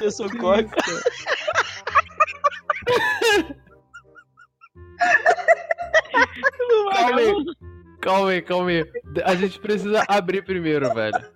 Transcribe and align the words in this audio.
O 0.00 0.10
socorre. 0.10 0.66
Não 6.68 6.84
vai, 6.84 6.96
Calma 6.96 7.20
aí. 7.20 7.44
Calma 8.00 8.30
aí, 8.30 8.42
calma 8.42 8.70
aí. 8.70 8.92
A 9.24 9.34
gente 9.34 9.60
precisa 9.60 10.04
abrir 10.08 10.44
primeiro, 10.44 10.92
velho. 10.94 11.30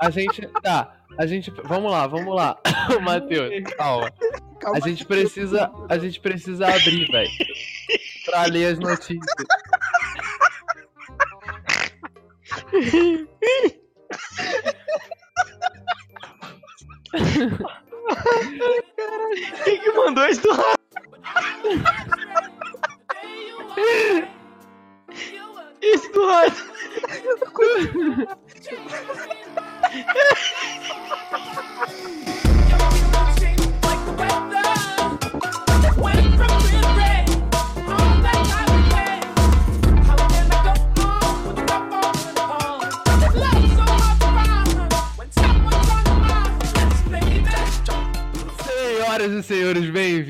A 0.00 0.10
gente. 0.10 0.46
Tá. 0.62 0.97
A 1.18 1.26
gente. 1.26 1.50
Vamos 1.64 1.90
lá, 1.90 2.06
vamos 2.06 2.34
lá. 2.34 2.56
Matheus, 3.02 3.50
calma. 3.76 4.12
Calma 4.60 4.78
A 4.78 4.88
gente 4.88 5.04
precisa. 5.04 5.70
A 5.88 5.98
gente 5.98 6.20
precisa 6.20 6.66
abrir, 6.68 7.10
velho. 7.10 7.30
Pra 8.24 8.44
ler 8.46 8.72
as 8.72 8.78
notícias. 8.78 9.18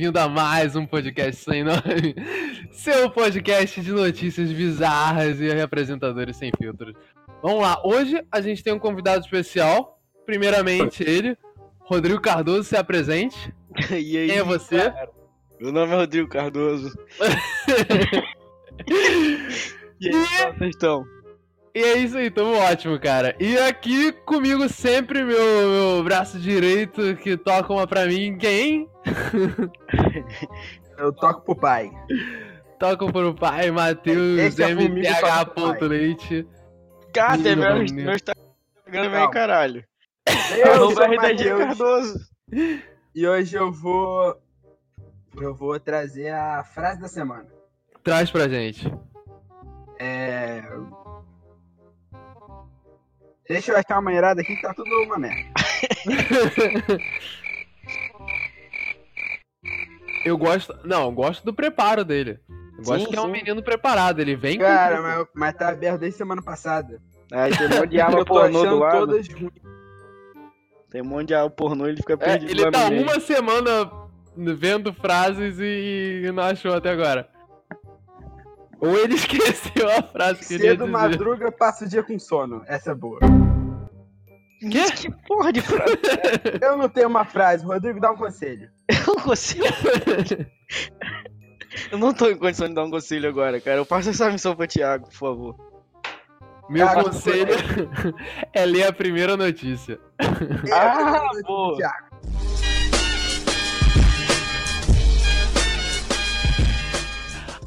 Bem-vindo 0.08 0.18
a 0.18 0.28
mais 0.28 0.74
um 0.74 0.86
podcast 0.86 1.44
sem 1.44 1.62
nome. 1.62 2.14
Seu 2.72 3.10
podcast 3.10 3.80
de 3.80 3.92
notícias 3.92 4.50
bizarras 4.50 5.40
e 5.40 5.50
apresentadores 5.60 6.36
sem 6.36 6.50
filtros. 6.56 6.94
Vamos 7.42 7.60
lá, 7.60 7.80
hoje 7.84 8.22
a 8.32 8.40
gente 8.40 8.62
tem 8.62 8.72
um 8.72 8.78
convidado 8.78 9.22
especial. 9.22 10.00
Primeiramente 10.24 11.02
ele, 11.02 11.36
Rodrigo 11.80 12.20
Cardoso, 12.20 12.64
se 12.64 12.76
apresente. 12.76 13.52
E 13.90 14.16
aí, 14.16 14.28
Quem 14.28 14.38
é 14.38 14.42
você? 14.42 14.92
Meu 15.60 15.70
nome 15.72 15.92
é 15.92 15.96
Rodrigo 15.96 16.28
Cardoso. 16.28 16.90
E 20.00 20.06
aí, 20.06 20.12
como 20.12 20.58
vocês 20.58 20.70
estão? 20.70 21.04
E 21.74 21.80
é 21.82 21.98
isso 21.98 22.16
aí, 22.16 22.30
tamo 22.30 22.54
ótimo, 22.56 22.98
cara. 22.98 23.36
E 23.38 23.56
aqui 23.58 24.10
comigo 24.24 24.68
sempre 24.68 25.22
meu, 25.22 25.36
meu 25.96 26.04
braço 26.04 26.38
direito 26.38 27.14
que 27.16 27.36
toca 27.36 27.72
uma 27.72 27.86
pra 27.86 28.06
mim. 28.06 28.36
Quem? 28.38 28.88
Eu 30.98 31.12
toco 31.12 31.42
pro 31.42 31.54
pai. 31.56 31.90
Toca 32.78 33.06
pro 33.12 33.34
pai, 33.34 33.70
Matheus, 33.70 34.58
é 34.58 34.74
comigo, 34.74 34.94
MPH. 34.98 35.20
toca 35.20 35.46
pro 35.46 35.54
pai. 35.54 35.64
ponto 35.72 35.86
Leite. 35.86 36.46
Cara, 37.12 37.38
tem 37.42 37.56
meu, 37.56 37.74
meu 37.74 37.84
Instagram 37.84 38.36
aí, 38.86 39.10
Calma. 39.10 39.30
caralho. 39.30 39.84
Eu 40.56 40.66
Não 40.76 40.90
sou 40.90 41.04
o 41.06 41.16
Cardoso. 41.16 42.18
e 43.14 43.26
hoje 43.26 43.56
eu 43.56 43.72
vou. 43.72 44.36
Eu 45.40 45.54
vou 45.54 45.78
trazer 45.78 46.30
a 46.30 46.64
frase 46.64 47.00
da 47.00 47.08
semana. 47.08 47.46
Traz 48.02 48.30
pra 48.30 48.48
gente. 48.48 48.92
É. 49.98 50.62
Deixa 53.48 53.72
eu 53.72 53.76
achar 53.78 53.98
uma 53.98 54.12
irada 54.12 54.40
aqui 54.42 54.54
que 54.56 54.62
tá 54.62 54.74
tudo 54.74 54.90
uma 55.04 55.18
merda. 55.18 55.50
Eu 60.24 60.36
gosto. 60.36 60.74
Não, 60.84 61.04
eu 61.04 61.12
gosto 61.12 61.44
do 61.44 61.54
preparo 61.54 62.04
dele. 62.04 62.38
Eu 62.78 62.84
gosto 62.84 63.04
Sim, 63.04 63.10
que 63.10 63.16
é 63.16 63.20
um 63.20 63.26
sim. 63.26 63.32
menino 63.32 63.62
preparado. 63.62 64.20
Ele 64.20 64.36
vem 64.36 64.58
Cara, 64.58 64.96
com. 64.96 65.02
mas, 65.02 65.26
mas 65.34 65.54
tá 65.54 65.68
aberto 65.70 66.00
desde 66.00 66.18
semana 66.18 66.42
passada. 66.42 67.00
Aí 67.32 67.56
tem 67.56 67.66
um 67.66 67.70
monte 67.80 67.90
de 67.90 68.00
arma 68.00 68.18
eu 68.18 68.24
tô 68.24 68.34
pornô 68.34 68.50
do 68.60 68.66
achando 68.66 68.78
lado. 68.78 68.98
todas 69.06 69.28
ruins. 69.28 69.52
Tem 70.90 71.02
um 71.02 71.04
monte 71.06 71.28
de 71.28 71.34
arma 71.34 71.50
pornô, 71.50 71.86
ele 71.86 71.96
fica 71.98 72.14
É, 72.14 72.16
perdido 72.16 72.50
ele 72.50 72.64
lá 72.64 72.70
tá 72.70 72.88
uma 72.88 73.20
semana 73.20 73.90
vendo 74.36 74.92
frases 74.92 75.58
e 75.60 76.30
não 76.34 76.42
achou 76.42 76.74
até 76.74 76.90
agora. 76.90 77.28
Ou 78.80 78.96
ele 78.98 79.14
esqueceu 79.16 79.88
a 79.90 80.02
frase 80.02 80.46
que 80.46 80.54
ele 80.54 80.64
ia 80.64 80.70
Cedo 80.70 80.84
dizer. 80.84 80.92
madruga, 80.92 81.50
passa 81.52 81.84
o 81.84 81.88
dia 81.88 82.02
com 82.02 82.18
sono. 82.18 82.62
Essa 82.66 82.92
é 82.92 82.94
boa. 82.94 83.18
Quê? 84.60 84.84
Que 84.96 85.10
porra 85.26 85.52
de 85.52 85.60
frase 85.60 85.96
Eu 86.60 86.76
não 86.76 86.88
tenho 86.88 87.08
uma 87.08 87.24
frase, 87.24 87.64
Rodrigo, 87.64 88.00
dá 88.00 88.10
um 88.10 88.16
conselho. 88.16 88.68
eu 88.88 89.14
não 89.14 89.22
consigo. 89.22 89.64
Eu 91.92 91.98
não 91.98 92.12
tô 92.14 92.28
em 92.30 92.36
condição 92.36 92.66
de 92.66 92.74
dar 92.74 92.82
um 92.84 92.90
conselho 92.90 93.28
agora, 93.28 93.60
cara. 93.60 93.76
Eu 93.76 93.86
passo 93.86 94.08
essa 94.10 94.30
missão 94.30 94.56
pro 94.56 94.66
Thiago, 94.66 95.06
por 95.08 95.14
favor. 95.14 95.54
Meu 96.68 96.86
Cara, 96.86 97.04
conselho 97.04 97.52
é 98.52 98.64
ler 98.66 98.84
a 98.86 98.92
primeira 98.92 99.36
notícia. 99.36 99.98
Ah, 100.18 101.28
boa. 101.46 101.76
Thiago. 101.76 102.07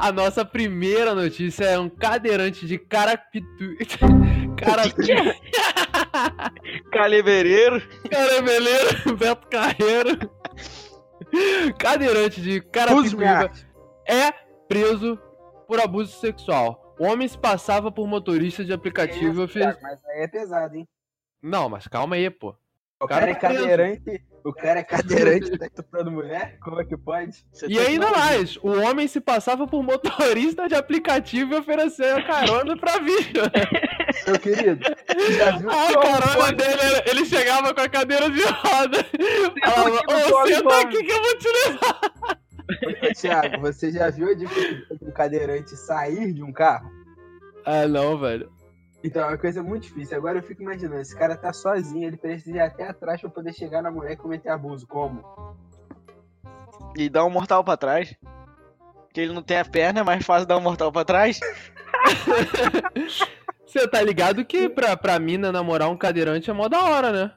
A 0.01 0.11
nossa 0.11 0.43
primeira 0.43 1.13
notícia 1.13 1.63
é 1.63 1.77
um 1.77 1.87
cadeirante 1.87 2.65
de 2.65 2.79
Carapitu. 2.79 3.45
Carapitu. 4.57 5.05
Caleveireiro. 6.91 7.79
Carameleiro, 8.09 9.15
Beto 9.15 9.47
Carreiro. 9.47 10.17
Cadeirante 11.77 12.41
de 12.41 12.61
Carapicuíba 12.61 13.51
é 14.09 14.31
preso 14.67 15.19
por 15.67 15.79
abuso 15.79 16.19
sexual. 16.19 16.95
O 16.99 17.05
homem 17.05 17.27
se 17.27 17.37
passava 17.37 17.91
por 17.91 18.07
motorista 18.07 18.65
de 18.65 18.73
aplicativo 18.73 19.41
e 19.41 19.45
Isso, 19.45 19.53
fez... 19.53 19.77
Mas 19.83 20.03
aí 20.05 20.23
é 20.23 20.27
pesado, 20.27 20.77
hein? 20.77 20.89
Não, 21.43 21.69
mas 21.69 21.87
calma 21.87 22.15
aí, 22.15 22.27
pô. 22.27 22.55
O 22.99 23.07
cara 23.07 23.21
cara 23.21 23.31
é 23.31 23.35
tá 23.35 23.47
preso. 23.49 23.61
cadeirante. 23.61 24.30
O 24.43 24.51
cara 24.53 24.79
é 24.79 24.83
cadeirante, 24.83 25.57
tá 25.57 25.65
estuprando 25.67 26.09
mulher? 26.11 26.57
Como 26.59 26.81
é 26.81 26.85
que 26.85 26.97
pode? 26.97 27.45
Você 27.51 27.67
E 27.67 27.75
tá 27.75 27.81
ainda 27.81 28.09
mais, 28.09 28.57
o 28.57 28.69
homem 28.81 29.07
se 29.07 29.21
passava 29.21 29.67
por 29.67 29.83
motorista 29.83 30.67
de 30.67 30.75
aplicativo 30.75 31.53
e 31.53 31.57
oferecia 31.59 32.23
carona 32.25 32.75
pra 32.77 32.97
vídeo. 32.97 33.43
Meu 34.27 34.39
querido, 34.39 34.83
já 35.37 35.57
viu 35.57 35.69
A 35.69 35.73
como 35.87 36.01
carona 36.01 36.35
pode- 36.35 36.55
dele, 36.55 36.81
era- 36.81 37.03
ele 37.09 37.25
chegava 37.25 37.73
com 37.73 37.81
a 37.81 37.89
cadeira 37.89 38.29
de 38.29 38.41
roda. 38.43 39.05
Falava, 39.63 40.01
ô, 40.07 40.47
senta 40.47 40.63
vamos." 40.63 40.73
aqui 40.85 41.03
que 41.03 41.11
eu 41.11 41.21
vou 41.21 41.37
te 41.37 41.47
levar. 41.49 42.01
Ô, 43.09 43.13
Thiago, 43.13 43.61
você 43.61 43.91
já 43.91 44.09
viu 44.09 44.29
a 44.29 44.33
dificuldade 44.33 44.97
de 44.99 45.05
um 45.05 45.11
cadeirante 45.11 45.75
sair 45.77 46.33
de 46.33 46.41
um 46.43 46.51
carro? 46.51 46.89
Ah, 47.65 47.87
não, 47.87 48.17
velho. 48.19 48.49
Então, 49.03 49.23
é 49.23 49.27
uma 49.29 49.37
coisa 49.37 49.63
muito 49.63 49.83
difícil. 49.83 50.17
Agora 50.17 50.37
eu 50.37 50.43
fico 50.43 50.61
imaginando, 50.61 51.01
esse 51.01 51.17
cara 51.17 51.35
tá 51.35 51.51
sozinho, 51.51 52.07
ele 52.07 52.17
precisa 52.17 52.57
ir 52.57 52.59
até 52.59 52.87
atrás 52.87 53.19
pra 53.19 53.29
poder 53.29 53.53
chegar 53.53 53.81
na 53.81 53.89
mulher 53.89 54.13
e 54.13 54.17
cometer 54.17 54.49
abuso. 54.49 54.85
Como? 54.87 55.23
E 56.95 57.09
dá 57.09 57.25
um 57.25 57.29
mortal 57.29 57.63
pra 57.63 57.77
trás. 57.77 58.15
Porque 59.05 59.21
ele 59.21 59.33
não 59.33 59.41
tem 59.41 59.59
a 59.59 59.65
perna, 59.65 60.01
é 60.01 60.03
mais 60.03 60.25
fácil 60.25 60.47
dar 60.47 60.57
um 60.57 60.61
mortal 60.61 60.91
pra 60.91 61.03
trás. 61.03 61.39
Você 63.65 63.87
tá 63.87 64.01
ligado 64.01 64.43
que 64.43 64.69
pra, 64.69 64.97
pra 64.97 65.17
mina 65.17 65.51
namorar 65.51 65.89
um 65.89 65.97
cadeirante 65.97 66.49
é 66.49 66.53
mó 66.53 66.67
da 66.67 66.83
hora, 66.83 67.11
né? 67.11 67.31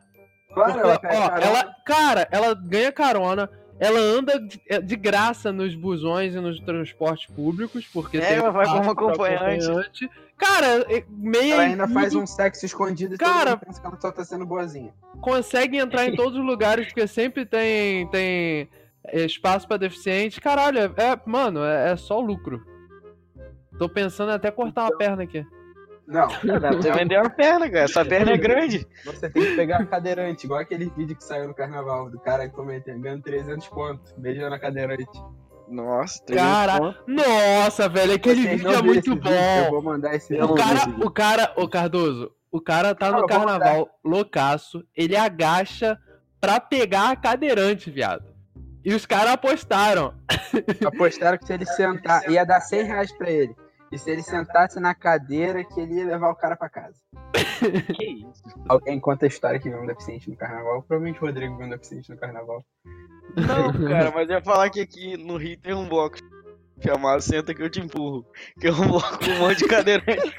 Claro, 0.52 0.72
Porque, 0.72 1.06
ela 1.06 1.26
ó, 1.32 1.38
ela, 1.38 1.76
cara, 1.84 2.28
ela 2.30 2.54
ganha 2.54 2.92
carona, 2.92 3.48
ela 3.80 3.98
anda 3.98 4.38
de, 4.40 4.60
é, 4.68 4.80
de 4.80 4.96
graça 4.96 5.52
nos 5.52 5.74
busões 5.74 6.34
e 6.34 6.40
nos 6.40 6.60
transportes 6.60 7.26
públicos, 7.34 7.86
porque 7.92 8.18
É, 8.18 8.20
tem 8.20 8.36
ela 8.38 8.50
vai 8.50 8.64
espaço 8.64 8.94
como 8.94 9.12
pra 9.12 9.26
acompanhante. 9.34 10.08
Cara, 10.36 10.84
meia 11.08 11.54
Ela 11.54 11.62
e 11.64 11.66
ainda 11.68 11.88
faz 11.88 12.14
um 12.14 12.26
sexo 12.26 12.66
escondido 12.66 13.14
e 13.14 13.18
Cara- 13.18 13.56
pensa 13.56 13.80
que 13.80 13.86
ela 13.86 13.98
só 14.00 14.10
tá 14.10 14.24
sendo 14.24 14.44
boazinha. 14.44 14.92
consegue 15.20 15.76
entrar 15.78 16.06
em 16.06 16.14
todos 16.16 16.38
os 16.38 16.44
lugares, 16.44 16.86
porque 16.86 17.06
sempre 17.06 17.46
tem, 17.46 18.08
tem 18.10 18.68
é, 19.06 19.24
espaço 19.24 19.66
pra 19.68 19.76
deficiente. 19.76 20.40
Caralho, 20.40 20.78
é, 20.78 20.84
é- 20.84 21.20
mano, 21.26 21.62
é, 21.64 21.92
é 21.92 21.96
só 21.96 22.18
lucro. 22.20 22.64
Tô 23.78 23.88
pensando 23.88 24.30
em 24.30 24.34
até 24.34 24.50
cortar 24.50 24.82
uma 24.84 24.96
perna 24.96 25.22
aqui. 25.24 25.44
Não, 26.06 26.28
Dá 26.44 26.60
pra 26.60 26.72
você 26.72 26.92
vender 26.92 27.18
uma 27.18 27.30
perna, 27.30 27.68
cara. 27.70 27.84
Essa 27.84 28.04
perna 28.04 28.32
é 28.32 28.36
grande. 28.36 28.86
você 29.04 29.30
tem 29.30 29.42
que 29.42 29.56
pegar 29.56 29.78
a 29.78 29.86
cadeirante, 29.86 30.44
igual 30.46 30.60
aquele 30.60 30.90
vídeo 30.90 31.16
que 31.16 31.24
saiu 31.24 31.48
no 31.48 31.54
carnaval, 31.54 32.10
do 32.10 32.18
cara 32.20 32.48
comentando, 32.48 33.00
ganhando 33.00 33.22
300 33.22 33.66
pontos, 33.68 34.12
beijando 34.18 34.54
a 34.54 34.58
cadeirante. 34.58 35.06
Nossa, 35.66 36.22
Cara, 36.26 36.94
nossa, 37.06 37.88
velho, 37.88 38.12
aquele 38.14 38.42
Vocês 38.42 38.60
vídeo 38.60 38.74
é 38.74 38.82
muito 38.82 38.98
esse 38.98 39.14
vídeo? 39.18 39.32
Eu 39.32 39.64
bom. 39.64 39.70
vou 39.70 39.82
mandar 39.82 40.14
esse 40.14 40.34
O 40.34 40.48
vídeo. 40.48 40.54
cara, 40.56 40.90
o 41.06 41.10
cara, 41.10 41.52
ô 41.56 41.66
Cardoso, 41.68 42.32
o 42.52 42.60
cara 42.60 42.94
tá 42.94 43.10
no 43.10 43.26
carnaval 43.26 43.88
loucaço, 44.04 44.84
ele 44.94 45.16
agacha 45.16 45.98
pra 46.38 46.60
pegar 46.60 47.10
a 47.12 47.16
cadeirante, 47.16 47.90
viado. 47.90 48.26
E 48.84 48.92
os 48.94 49.06
caras 49.06 49.32
apostaram. 49.32 50.12
Apostaram 50.86 51.38
que 51.38 51.46
se 51.46 51.54
ele 51.54 51.64
sentar, 51.64 52.30
ia 52.30 52.44
dar 52.44 52.60
100 52.60 52.82
reais 52.84 53.12
pra 53.12 53.30
ele. 53.30 53.56
E 53.94 53.98
se 53.98 54.10
ele 54.10 54.22
sentasse 54.22 54.80
na 54.80 54.92
cadeira, 54.92 55.62
que 55.62 55.78
ele 55.80 55.94
ia 55.94 56.04
levar 56.06 56.28
o 56.30 56.34
cara 56.34 56.56
pra 56.56 56.68
casa. 56.68 56.96
Que 57.94 58.04
isso? 58.04 58.42
Alguém 58.68 58.98
conta 58.98 59.24
a 59.24 59.28
história 59.28 59.60
que 59.60 59.70
viu 59.70 59.80
um 59.80 59.86
deficiente 59.86 60.28
no 60.28 60.36
carnaval. 60.36 60.82
Provavelmente 60.82 61.22
o 61.22 61.26
Rodrigo 61.26 61.56
viu 61.56 61.66
um 61.66 61.70
deficiente 61.70 62.10
no 62.10 62.16
carnaval. 62.18 62.64
Não, 63.36 63.72
cara, 63.88 64.10
mas 64.10 64.28
eu 64.28 64.36
ia 64.36 64.42
falar 64.42 64.68
que 64.70 64.80
aqui 64.80 65.16
no 65.16 65.36
Rio 65.36 65.56
tem 65.58 65.72
um 65.72 65.88
bloco 65.88 66.16
chamado 66.84 67.20
Senta 67.22 67.54
que 67.54 67.62
eu 67.62 67.70
te 67.70 67.80
empurro. 67.80 68.26
Que 68.60 68.66
é 68.66 68.72
um 68.72 68.88
bloco 68.88 69.18
com 69.20 69.30
um 69.30 69.38
monte 69.38 69.58
de 69.58 69.68
cadeirante. 69.68 70.34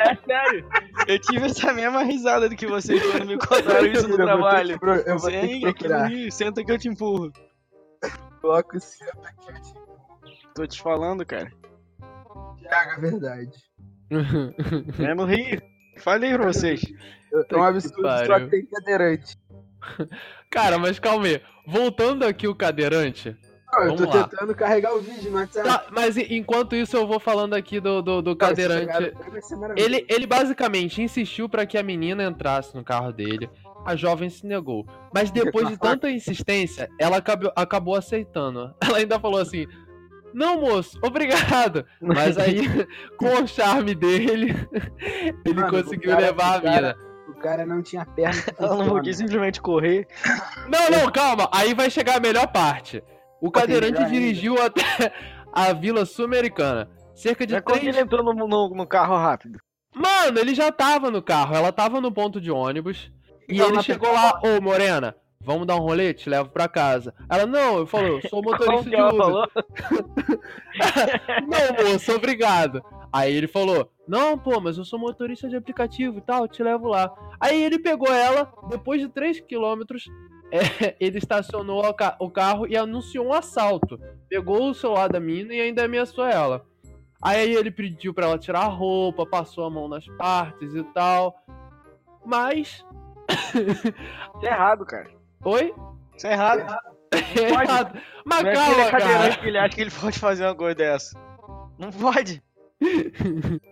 É 0.00 0.16
sério. 0.26 0.68
Eu 1.06 1.18
tive 1.20 1.46
essa 1.46 1.72
mesma 1.72 2.02
risada 2.02 2.48
do 2.48 2.56
que 2.56 2.66
vocês 2.66 3.00
quando 3.12 3.26
me 3.26 3.38
contaram 3.38 3.86
isso 3.86 4.08
no 4.08 4.14
Eu 4.14 4.18
vou 4.18 4.18
ter 4.18 4.24
trabalho. 4.24 4.72
que 4.74 4.80
pro- 4.80 4.94
Eu 4.94 5.18
vou 5.18 5.30
ter 5.30 5.74
que 5.74 5.88
no. 5.88 6.04
Rio, 6.06 6.32
senta 6.32 6.64
que 6.64 6.72
eu 6.72 6.78
te 6.78 6.88
empurro. 6.88 7.32
Bloco 8.42 8.78
senta 8.80 9.32
que 9.40 9.50
eu 9.52 9.62
te 9.62 9.82
Tô 10.54 10.66
te 10.66 10.82
falando, 10.82 11.24
cara. 11.24 11.50
Thiago, 12.72 12.90
é 12.92 13.00
verdade. 13.10 13.52
É 14.98 15.14
no 15.14 15.24
Rio. 15.24 15.62
Falei 15.98 16.32
pra 16.32 16.46
vocês. 16.46 16.82
É 17.50 17.56
um 17.56 17.62
absurdo, 17.62 18.08
só 18.26 18.40
que 18.40 18.46
tem 18.46 18.66
cadeirante. 18.66 19.36
Cara, 20.50 20.78
mas 20.78 20.98
calma 20.98 21.26
aí. 21.26 21.40
Voltando 21.66 22.24
aqui 22.24 22.48
o 22.48 22.54
cadeirante. 22.54 23.36
Não, 23.72 23.84
eu 23.84 23.96
tô 23.96 24.04
lá. 24.04 24.28
tentando 24.28 24.54
carregar 24.54 24.94
o 24.94 25.00
vídeo 25.00 25.30
no 25.30 25.38
WhatsApp. 25.38 25.66
Tá, 25.66 25.86
mas 25.90 26.16
enquanto 26.18 26.76
isso 26.76 26.94
eu 26.94 27.06
vou 27.06 27.18
falando 27.18 27.54
aqui 27.54 27.80
do, 27.80 28.02
do, 28.02 28.20
do 28.20 28.36
Cara, 28.36 28.54
cadeirante. 28.54 29.14
Ele, 29.76 30.04
ele 30.08 30.26
basicamente 30.26 31.00
insistiu 31.00 31.48
pra 31.48 31.64
que 31.64 31.78
a 31.78 31.82
menina 31.82 32.22
entrasse 32.22 32.74
no 32.74 32.84
carro 32.84 33.12
dele. 33.12 33.48
A 33.84 33.96
jovem 33.96 34.28
se 34.28 34.46
negou. 34.46 34.86
Mas 35.12 35.30
depois 35.30 35.68
de 35.68 35.78
tanta 35.78 36.10
insistência, 36.10 36.88
ela 36.98 37.16
acabou, 37.16 37.52
acabou 37.56 37.96
aceitando. 37.96 38.74
Ela 38.80 38.98
ainda 38.98 39.18
falou 39.18 39.40
assim: 39.40 39.66
Não, 40.34 40.60
moço, 40.60 40.98
obrigado. 41.02 41.84
Mas 42.00 42.38
aí, 42.38 42.62
com 43.18 43.42
o 43.42 43.46
charme 43.46 43.94
dele, 43.94 44.54
ele 45.44 45.54
Mano, 45.60 45.70
conseguiu 45.70 46.10
cara- 46.10 46.20
levar 46.26 46.54
a 46.54 46.58
o 46.58 46.62
cara- 46.62 46.96
mina. 46.96 47.12
O 47.28 47.34
cara 47.42 47.66
não 47.66 47.82
tinha 47.82 48.04
perna 48.04 48.40
que 48.42 48.54
Ela 48.62 48.76
não 48.76 48.88
podia 48.88 49.12
simplesmente 49.14 49.60
correr. 49.60 50.06
Não, 50.68 50.90
não, 50.90 51.10
calma. 51.10 51.48
Aí 51.52 51.74
vai 51.74 51.90
chegar 51.90 52.16
a 52.16 52.20
melhor 52.20 52.46
parte. 52.48 53.02
O 53.40 53.50
cadeirante 53.50 53.92
melhor 53.94 54.06
ainda. 54.06 54.18
dirigiu 54.20 54.62
até 54.62 55.12
a 55.52 55.72
Vila 55.72 56.04
Sul-Americana. 56.06 56.88
Cerca 57.14 57.46
de 57.46 57.60
três 57.60 57.82
ele 57.84 58.00
entrou 58.00 58.22
no, 58.22 58.32
no, 58.46 58.68
no 58.68 58.86
carro 58.86 59.16
rápido. 59.16 59.58
Mano, 59.94 60.38
ele 60.38 60.54
já 60.54 60.70
tava 60.72 61.10
no 61.10 61.20
carro, 61.22 61.54
ela 61.54 61.70
tava 61.72 62.00
no 62.00 62.12
ponto 62.12 62.40
de 62.40 62.50
ônibus. 62.50 63.10
E 63.48 63.56
Então, 63.56 63.68
ele 63.68 63.82
chegou 63.82 64.12
lá, 64.12 64.40
ô 64.42 64.60
Morena, 64.60 65.14
vamos 65.44 65.66
dar 65.66 65.76
um 65.76 65.80
rolê? 65.80 66.12
Te 66.14 66.28
levo 66.30 66.50
pra 66.50 66.68
casa. 66.68 67.14
Ela, 67.28 67.46
não, 67.46 67.78
eu 67.78 67.86
falei, 67.86 68.12
eu 68.16 68.28
sou 68.28 68.42
motorista 68.44 68.84
que 68.90 68.96
de 68.96 69.02
Uber. 69.02 69.48
Não, 71.46 71.92
moço, 71.92 72.12
obrigado. 72.12 72.82
Aí 73.12 73.34
ele 73.34 73.46
falou, 73.46 73.90
não, 74.08 74.38
pô, 74.38 74.58
mas 74.60 74.78
eu 74.78 74.84
sou 74.84 74.98
motorista 74.98 75.48
de 75.48 75.54
aplicativo 75.56 76.16
e 76.18 76.20
tal, 76.22 76.48
te 76.48 76.62
levo 76.62 76.88
lá. 76.88 77.12
Aí 77.38 77.62
ele 77.62 77.78
pegou 77.78 78.10
ela, 78.12 78.50
depois 78.70 79.00
de 79.02 79.08
3 79.08 79.40
quilômetros, 79.40 80.04
é, 80.50 80.58
ele 80.98 81.18
estacionou 81.18 81.84
o 81.84 81.92
ca- 81.94 82.16
o 82.18 82.30
carro 82.30 82.66
e 82.66 82.74
anunciou 82.76 83.26
um 83.26 83.32
assalto. 83.34 83.98
Pegou 84.30 84.70
o 84.70 84.74
celular 84.74 85.08
da 85.10 85.20
mina 85.20 85.52
e 85.54 85.60
ainda 85.60 85.84
ameaçou 85.84 86.24
ela. 86.26 86.64
Aí 87.22 87.54
ele 87.54 87.70
pediu 87.70 88.14
pra 88.14 88.26
ela 88.26 88.38
tirar 88.38 88.60
a 88.62 88.68
roupa, 88.68 89.26
passou 89.26 89.64
a 89.66 89.70
mão 89.70 89.88
nas 89.88 90.06
partes 90.16 90.74
e 90.74 90.82
tal. 90.94 91.34
Mas. 92.24 92.84
É 94.42 94.46
errado, 94.46 94.84
cara. 94.86 95.10
Oi? 95.44 95.74
Isso 96.16 96.26
é 96.26 96.32
errado. 96.32 96.66
É 97.12 97.50
errado. 97.50 97.98
Mas 98.24 98.42
Não 98.42 98.50
é 98.50 98.54
calma, 98.54 98.80
é 98.82 98.90
cadeirante 98.90 99.28
cara. 99.28 99.36
que 99.42 99.46
ele 99.46 99.58
acha 99.58 99.74
que 99.74 99.80
ele 99.82 99.90
pode 99.90 100.18
fazer 100.18 100.44
uma 100.46 100.54
coisa 100.54 100.74
dessa. 100.74 101.18
Não 101.78 101.90
pode. 101.90 102.42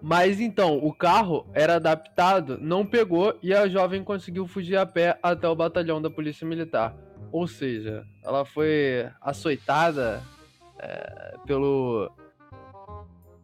Mas 0.00 0.40
então, 0.40 0.78
o 0.78 0.92
carro 0.94 1.46
era 1.52 1.76
adaptado, 1.76 2.56
não 2.58 2.86
pegou 2.86 3.38
e 3.42 3.52
a 3.52 3.68
jovem 3.68 4.02
conseguiu 4.02 4.46
fugir 4.46 4.76
a 4.76 4.86
pé 4.86 5.18
até 5.22 5.46
o 5.46 5.54
batalhão 5.54 6.00
da 6.00 6.08
Polícia 6.08 6.46
Militar. 6.46 6.94
Ou 7.30 7.46
seja, 7.46 8.02
ela 8.24 8.46
foi 8.46 9.06
açoitada 9.20 10.22
é, 10.78 11.34
pelo. 11.46 12.10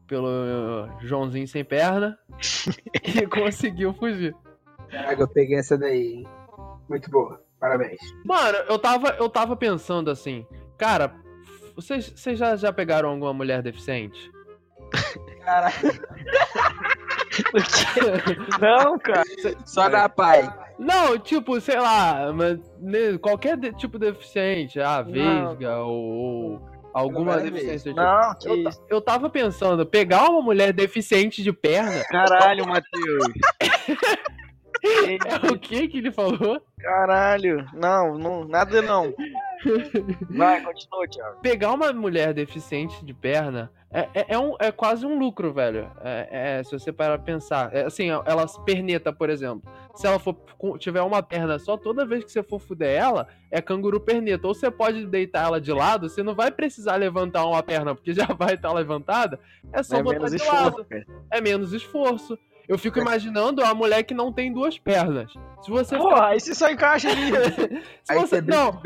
pelo 0.06 0.88
Joãozinho 1.00 1.46
sem 1.46 1.62
perna 1.62 2.18
e 3.04 3.26
conseguiu 3.26 3.92
fugir. 3.92 4.34
Thiago, 4.88 5.22
eu 5.22 5.28
peguei 5.28 5.58
essa 5.58 5.76
daí. 5.76 6.20
hein? 6.20 6.26
Muito 6.88 7.10
boa. 7.10 7.45
Parabéns. 7.60 7.98
Mano, 8.24 8.58
eu 8.68 8.78
tava, 8.78 9.08
eu 9.18 9.28
tava 9.28 9.56
pensando 9.56 10.10
assim, 10.10 10.46
cara, 10.76 11.14
vocês, 11.74 12.12
vocês 12.14 12.38
já, 12.38 12.56
já 12.56 12.72
pegaram 12.72 13.10
alguma 13.10 13.32
mulher 13.32 13.62
deficiente? 13.62 14.30
Caralho. 15.44 15.74
Não, 18.60 18.98
cara. 18.98 19.22
Só 19.64 19.88
na 19.88 20.08
pai. 20.08 20.48
Não, 20.78 21.18
tipo, 21.18 21.58
sei 21.60 21.78
lá, 21.80 22.30
mas, 22.34 22.58
né, 22.80 23.16
qualquer 23.18 23.56
de- 23.56 23.72
tipo 23.72 23.98
de 23.98 24.12
deficiente, 24.12 24.78
ah, 24.80 25.00
vesga 25.02 25.78
ou, 25.78 26.02
ou 26.02 26.60
alguma 26.92 27.34
é 27.36 27.40
deficiência. 27.44 27.90
tipo. 27.92 27.96
Não, 28.02 28.34
que 28.34 28.48
Eu, 28.48 28.56
isso. 28.68 28.84
eu 28.90 29.00
tava 29.00 29.30
pensando, 29.30 29.86
pegar 29.86 30.28
uma 30.28 30.42
mulher 30.42 30.72
deficiente 30.74 31.42
de 31.42 31.50
perna, 31.52 32.02
Caralho, 32.10 32.66
Matheus. 32.66 33.26
é 34.84 35.50
o 35.50 35.58
que 35.58 35.88
que 35.88 35.98
ele 35.98 36.12
falou? 36.12 36.60
Caralho. 36.86 37.66
Não, 37.74 38.16
não, 38.16 38.44
nada 38.44 38.80
não. 38.80 39.12
Vai, 40.30 40.62
continua, 40.62 41.08
Thiago. 41.08 41.40
Pegar 41.40 41.72
uma 41.72 41.92
mulher 41.92 42.32
deficiente 42.32 43.04
de 43.04 43.12
perna 43.12 43.70
é, 43.90 44.08
é, 44.14 44.26
é 44.34 44.38
um, 44.38 44.54
é 44.60 44.70
quase 44.70 45.06
um 45.06 45.18
lucro, 45.18 45.52
velho. 45.52 45.90
É, 46.02 46.58
é, 46.58 46.62
se 46.62 46.72
você 46.72 46.92
parar 46.92 47.16
pra 47.18 47.24
pensar. 47.24 47.74
É, 47.74 47.84
assim, 47.86 48.08
ela 48.10 48.46
perneta, 48.64 49.12
por 49.12 49.30
exemplo. 49.30 49.70
Se 49.94 50.06
ela 50.06 50.18
for 50.18 50.36
tiver 50.78 51.00
uma 51.02 51.22
perna 51.22 51.58
só, 51.58 51.76
toda 51.76 52.04
vez 52.04 52.22
que 52.24 52.30
você 52.30 52.42
for 52.42 52.60
fuder 52.60 52.90
ela, 52.90 53.26
é 53.50 53.62
canguru 53.62 53.98
perneta. 53.98 54.46
Ou 54.46 54.54
você 54.54 54.70
pode 54.70 55.06
deitar 55.06 55.46
ela 55.46 55.60
de 55.60 55.72
lado, 55.72 56.08
você 56.08 56.22
não 56.22 56.34
vai 56.34 56.50
precisar 56.50 56.96
levantar 56.96 57.46
uma 57.46 57.62
perna, 57.62 57.94
porque 57.94 58.12
já 58.12 58.26
vai 58.38 58.54
estar 58.54 58.72
levantada. 58.72 59.40
É 59.72 59.82
só 59.82 59.96
É 59.96 60.02
botar 60.02 60.28
de 60.28 60.36
esforço, 60.36 60.62
lado. 60.62 60.84
cara. 60.84 61.06
É 61.30 61.40
menos 61.40 61.72
esforço. 61.72 62.38
Eu 62.68 62.78
fico 62.78 62.98
imaginando 62.98 63.62
a 63.62 63.74
mulher 63.74 64.02
que 64.02 64.14
não 64.14 64.32
tem 64.32 64.52
duas 64.52 64.78
pernas. 64.78 65.32
Se 65.62 65.70
você. 65.70 65.96
Porra, 65.96 66.28
aí 66.28 66.40
você 66.40 66.54
só 66.54 66.70
encaixa 66.70 67.08
ali. 67.08 67.30
Se 68.02 68.12
Aí 68.12 68.18
você, 68.18 68.40
não, 68.40 68.80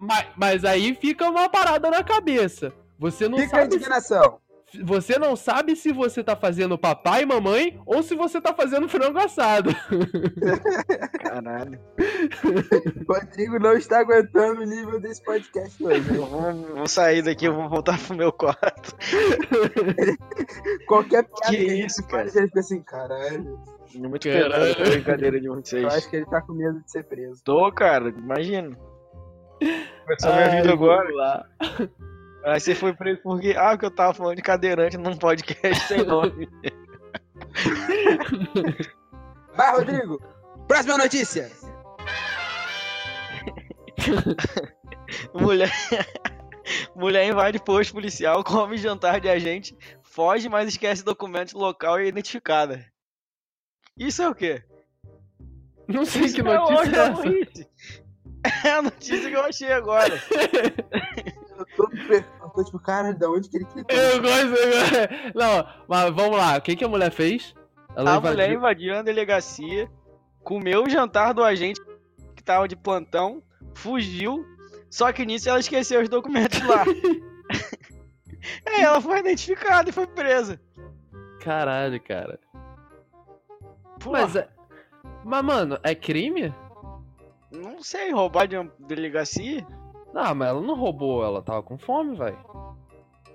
mas, 0.00 0.26
mas 0.36 0.64
aí 0.64 0.94
fica 0.94 1.28
uma 1.28 1.48
parada 1.48 1.90
na 1.90 2.02
cabeça. 2.02 2.72
Você 2.98 3.28
não 3.28 3.38
Fica 3.38 3.56
a 3.56 3.60
sabe 3.60 3.72
se, 3.72 3.76
indignação. 3.78 4.38
Você 4.82 5.18
não 5.18 5.34
sabe 5.36 5.76
se 5.76 5.92
você 5.92 6.22
tá 6.24 6.34
fazendo 6.36 6.78
papai 6.78 7.22
e 7.22 7.26
mamãe 7.26 7.80
ou 7.84 8.02
se 8.02 8.14
você 8.14 8.40
tá 8.40 8.54
fazendo 8.54 8.88
frango 8.88 9.18
assado. 9.18 9.70
Caralho. 11.18 11.78
O 13.06 13.12
Rodrigo 13.12 13.58
não 13.58 13.74
está 13.74 14.00
aguentando 14.00 14.62
o 14.62 14.64
nível 14.64 15.00
desse 15.00 15.22
podcast 15.22 15.82
hoje. 15.84 16.14
Eu 16.14 16.26
vou, 16.26 16.52
vou 16.52 16.86
sair 16.86 17.22
daqui, 17.22 17.46
eu 17.46 17.54
vou 17.54 17.68
voltar 17.68 17.98
pro 17.98 18.16
meu 18.16 18.32
quarto. 18.32 18.96
Qualquer 20.86 21.24
piada 21.24 21.50
Que 21.56 21.68
gente 21.68 21.86
isso, 21.86 22.02
faz, 22.08 22.34
ele 22.36 22.46
fica 22.46 22.60
assim, 22.60 22.82
caralho. 22.82 23.58
Muito 23.94 24.26
Caralho. 24.26 24.74
brincadeira 24.90 25.38
de 25.40 25.46
Eu 25.46 25.54
vocês. 25.56 25.84
acho 25.84 26.08
que 26.08 26.16
ele 26.16 26.26
tá 26.26 26.40
com 26.40 26.54
medo 26.54 26.80
de 26.80 26.90
ser 26.90 27.04
preso. 27.04 27.42
Tô, 27.44 27.70
cara, 27.72 28.08
imagina. 28.08 28.74
Começou 30.04 30.32
minha 30.34 30.48
vida 30.62 30.72
agora. 30.72 31.02
vamos 31.04 31.16
lá. 31.16 31.46
Aí 32.44 32.60
você 32.60 32.74
foi 32.74 32.92
preso 32.92 33.20
porque. 33.22 33.54
Ah, 33.56 33.76
que 33.76 33.84
eu 33.84 33.90
tava 33.90 34.14
falando 34.14 34.36
de 34.36 34.42
cadeirante 34.42 34.96
num 34.96 35.16
podcast 35.16 35.86
sem 35.86 36.04
nome. 36.04 36.48
Vai, 39.54 39.72
Rodrigo! 39.72 40.20
Próxima 40.66 40.98
notícia! 40.98 41.50
Mulher. 45.34 45.70
Mulher 46.94 47.26
invade 47.26 47.58
posto 47.58 47.92
policial, 47.92 48.42
come 48.44 48.78
jantar 48.78 49.20
de 49.20 49.28
agente, 49.28 49.76
foge, 50.02 50.48
mas 50.48 50.68
esquece 50.68 51.04
documento 51.04 51.58
local 51.58 52.00
e 52.00 52.04
é 52.04 52.08
identificada. 52.08 52.86
Isso 53.96 54.22
é 54.22 54.28
o 54.28 54.34
quê? 54.34 54.62
Não 55.88 56.04
sei 56.04 56.22
Isso 56.22 56.36
que 56.36 56.40
é 56.40 56.44
notícia 56.44 56.82
é 56.82 56.90
da 56.90 57.06
essa. 57.08 57.22
É 58.64 58.72
a 58.72 58.82
notícia 58.82 59.30
que 59.30 59.36
eu 59.36 59.44
achei 59.44 59.72
agora. 59.72 60.20
Tipo, 62.64 62.78
cara, 62.80 63.12
da 63.14 63.30
onde 63.30 63.48
que 63.48 63.56
ele 63.56 63.64
clicou? 63.66 63.96
Eu 63.96 64.20
gosto. 64.22 64.54
eu- 64.56 65.32
Não, 65.34 65.66
mas 65.88 66.14
vamos 66.14 66.36
lá. 66.36 66.56
O 66.56 66.60
que, 66.60 66.76
que 66.76 66.84
a 66.84 66.88
mulher 66.88 67.10
fez? 67.10 67.54
Ela 67.96 68.14
a 68.16 68.20
mulher 68.20 68.50
invadiu. 68.50 68.56
invadiu 68.58 68.96
a 68.98 69.02
delegacia, 69.02 69.90
comeu 70.42 70.84
o 70.84 70.88
jantar 70.88 71.32
do 71.34 71.42
agente 71.44 71.80
que 72.34 72.42
tava 72.42 72.66
de 72.66 72.74
plantão, 72.76 73.42
fugiu, 73.74 74.44
só 74.90 75.12
que 75.12 75.24
nisso 75.26 75.48
ela 75.48 75.60
esqueceu 75.60 76.00
os 76.02 76.08
documentos 76.08 76.60
lá. 76.66 76.84
Aí 78.66 78.80
ela 78.82 79.00
foi 79.00 79.18
identificada 79.20 79.88
e 79.90 79.92
foi 79.92 80.06
presa. 80.06 80.60
Caralho, 81.40 82.00
cara. 82.00 82.38
Pô, 84.00 84.12
Mas, 84.12 84.34
é... 84.36 84.48
mas, 85.24 85.44
mano, 85.44 85.78
é 85.82 85.94
crime? 85.94 86.52
Não 87.50 87.82
sei, 87.82 88.10
roubar 88.10 88.46
de 88.48 88.56
uma 88.56 88.72
delegacia? 88.80 89.66
Não, 90.12 90.34
mas 90.34 90.48
ela 90.48 90.60
não 90.60 90.74
roubou, 90.76 91.24
ela 91.24 91.42
tava 91.42 91.62
com 91.62 91.78
fome, 91.78 92.16
velho. 92.16 92.38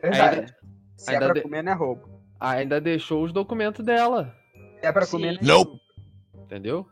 Verdade. 0.02 0.40
Ainda- 0.40 0.56
Se 0.96 1.12
ainda 1.12 1.26
é 1.26 1.28
pra 1.28 1.34
de- 1.36 1.42
comer, 1.42 1.64
não 1.64 1.72
é 1.72 1.76
roubo. 1.76 2.10
Ainda 2.40 2.80
deixou 2.82 3.24
os 3.24 3.34
documentos 3.34 3.84
dela, 3.84 4.34
Se 4.80 4.86
é 4.86 4.92
pra 4.92 5.06
Sim. 5.06 5.12
comer, 5.18 5.34
não 5.34 5.40
é 5.42 5.46
Nope. 5.58 5.72
roubo. 5.72 5.82
entendeu? 6.44 6.86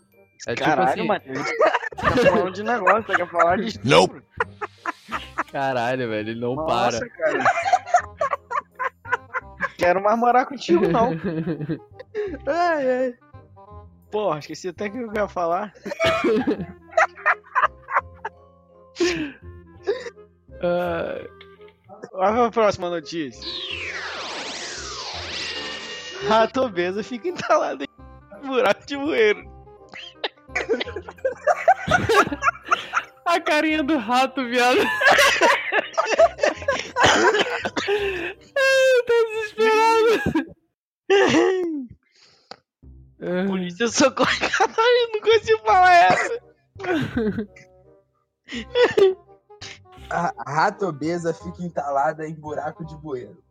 É 0.48 0.56
Caralho, 0.56 0.88
tipo 0.90 1.00
assim, 1.00 1.08
Matheus. 1.08 1.38
Você 1.40 2.26
tá 2.26 2.32
falando 2.32 2.54
de 2.54 2.64
negócio, 2.64 3.04
você 3.04 3.16
quer 3.16 3.30
falar 3.30 3.58
de 3.58 3.80
Nope. 3.88 4.22
caralho, 5.52 6.10
velho, 6.10 6.30
ele 6.30 6.40
não 6.40 6.56
Nossa, 6.56 7.00
para. 7.00 7.10
cara. 7.10 7.44
Quero 9.78 10.02
mais 10.02 10.18
morar 10.18 10.46
contigo, 10.46 10.88
não. 10.88 11.12
Ai, 12.48 12.92
ai. 12.92 13.14
Porra, 14.12 14.40
esqueci 14.40 14.70
até 14.70 14.88
o 14.88 14.92
que 14.92 14.98
eu 14.98 15.14
ia 15.14 15.28
falar. 15.28 15.74
Ah, 20.66 21.22
Vai 22.14 22.34
pra 22.34 22.52
próxima 22.52 22.90
notícia. 22.90 23.42
Rato 26.28 26.62
obeso 26.62 27.04
fica 27.04 27.28
entalado 27.28 27.84
em 27.84 27.88
buraco 28.48 28.86
de 28.86 28.98
bueiro. 28.98 29.44
a 33.26 33.40
carinha 33.42 33.84
do 33.84 33.98
rato, 33.98 34.46
viado. 34.48 34.80
Eu 38.56 39.06
tô 39.06 39.26
desesperado. 39.28 40.56
Polícia 43.48 43.88
socorre 43.88 44.38
Catarina, 44.40 45.10
não 45.14 45.22
consigo 45.22 45.60
falar 45.60 45.94
essa. 45.94 46.40
A 50.16 50.52
rata 50.52 50.88
obesa 50.88 51.34
fica 51.34 51.64
entalada 51.64 52.28
em 52.28 52.34
buraco 52.34 52.86
de 52.86 52.96
bueiro. 52.98 53.44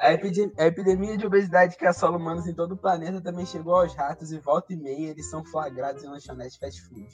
A, 0.00 0.12
epide- 0.12 0.52
a 0.58 0.66
epidemia 0.66 1.16
de 1.16 1.26
obesidade 1.26 1.76
que 1.76 1.86
assola 1.86 2.16
humanos 2.16 2.46
em 2.46 2.54
todo 2.54 2.72
o 2.72 2.76
planeta 2.76 3.20
também 3.20 3.46
chegou 3.46 3.74
aos 3.76 3.94
ratos 3.94 4.30
e 4.30 4.38
volta 4.38 4.72
e 4.72 4.76
meia 4.76 5.10
eles 5.10 5.28
são 5.30 5.44
flagrados 5.44 6.04
em 6.04 6.08
lanchonetes 6.08 6.56
fast 6.56 6.82
food. 6.82 7.08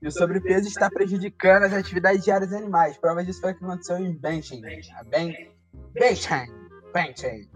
E 0.00 0.06
o 0.06 0.12
sobrepeso 0.12 0.68
está 0.68 0.88
prejudicando 0.88 1.64
as 1.64 1.72
atividades 1.72 2.24
diárias 2.24 2.50
dos 2.50 2.58
animais. 2.58 2.96
Prova 2.96 3.22
disso 3.24 3.40
foi 3.40 3.52
o 3.52 3.58
que 3.58 3.64
aconteceu 3.64 3.98
em 3.98 4.16
Benchen. 4.16 4.62
A 4.96 5.02
Ben... 5.04 5.52
Benchen. 5.92 6.46
Benchen. 6.94 7.50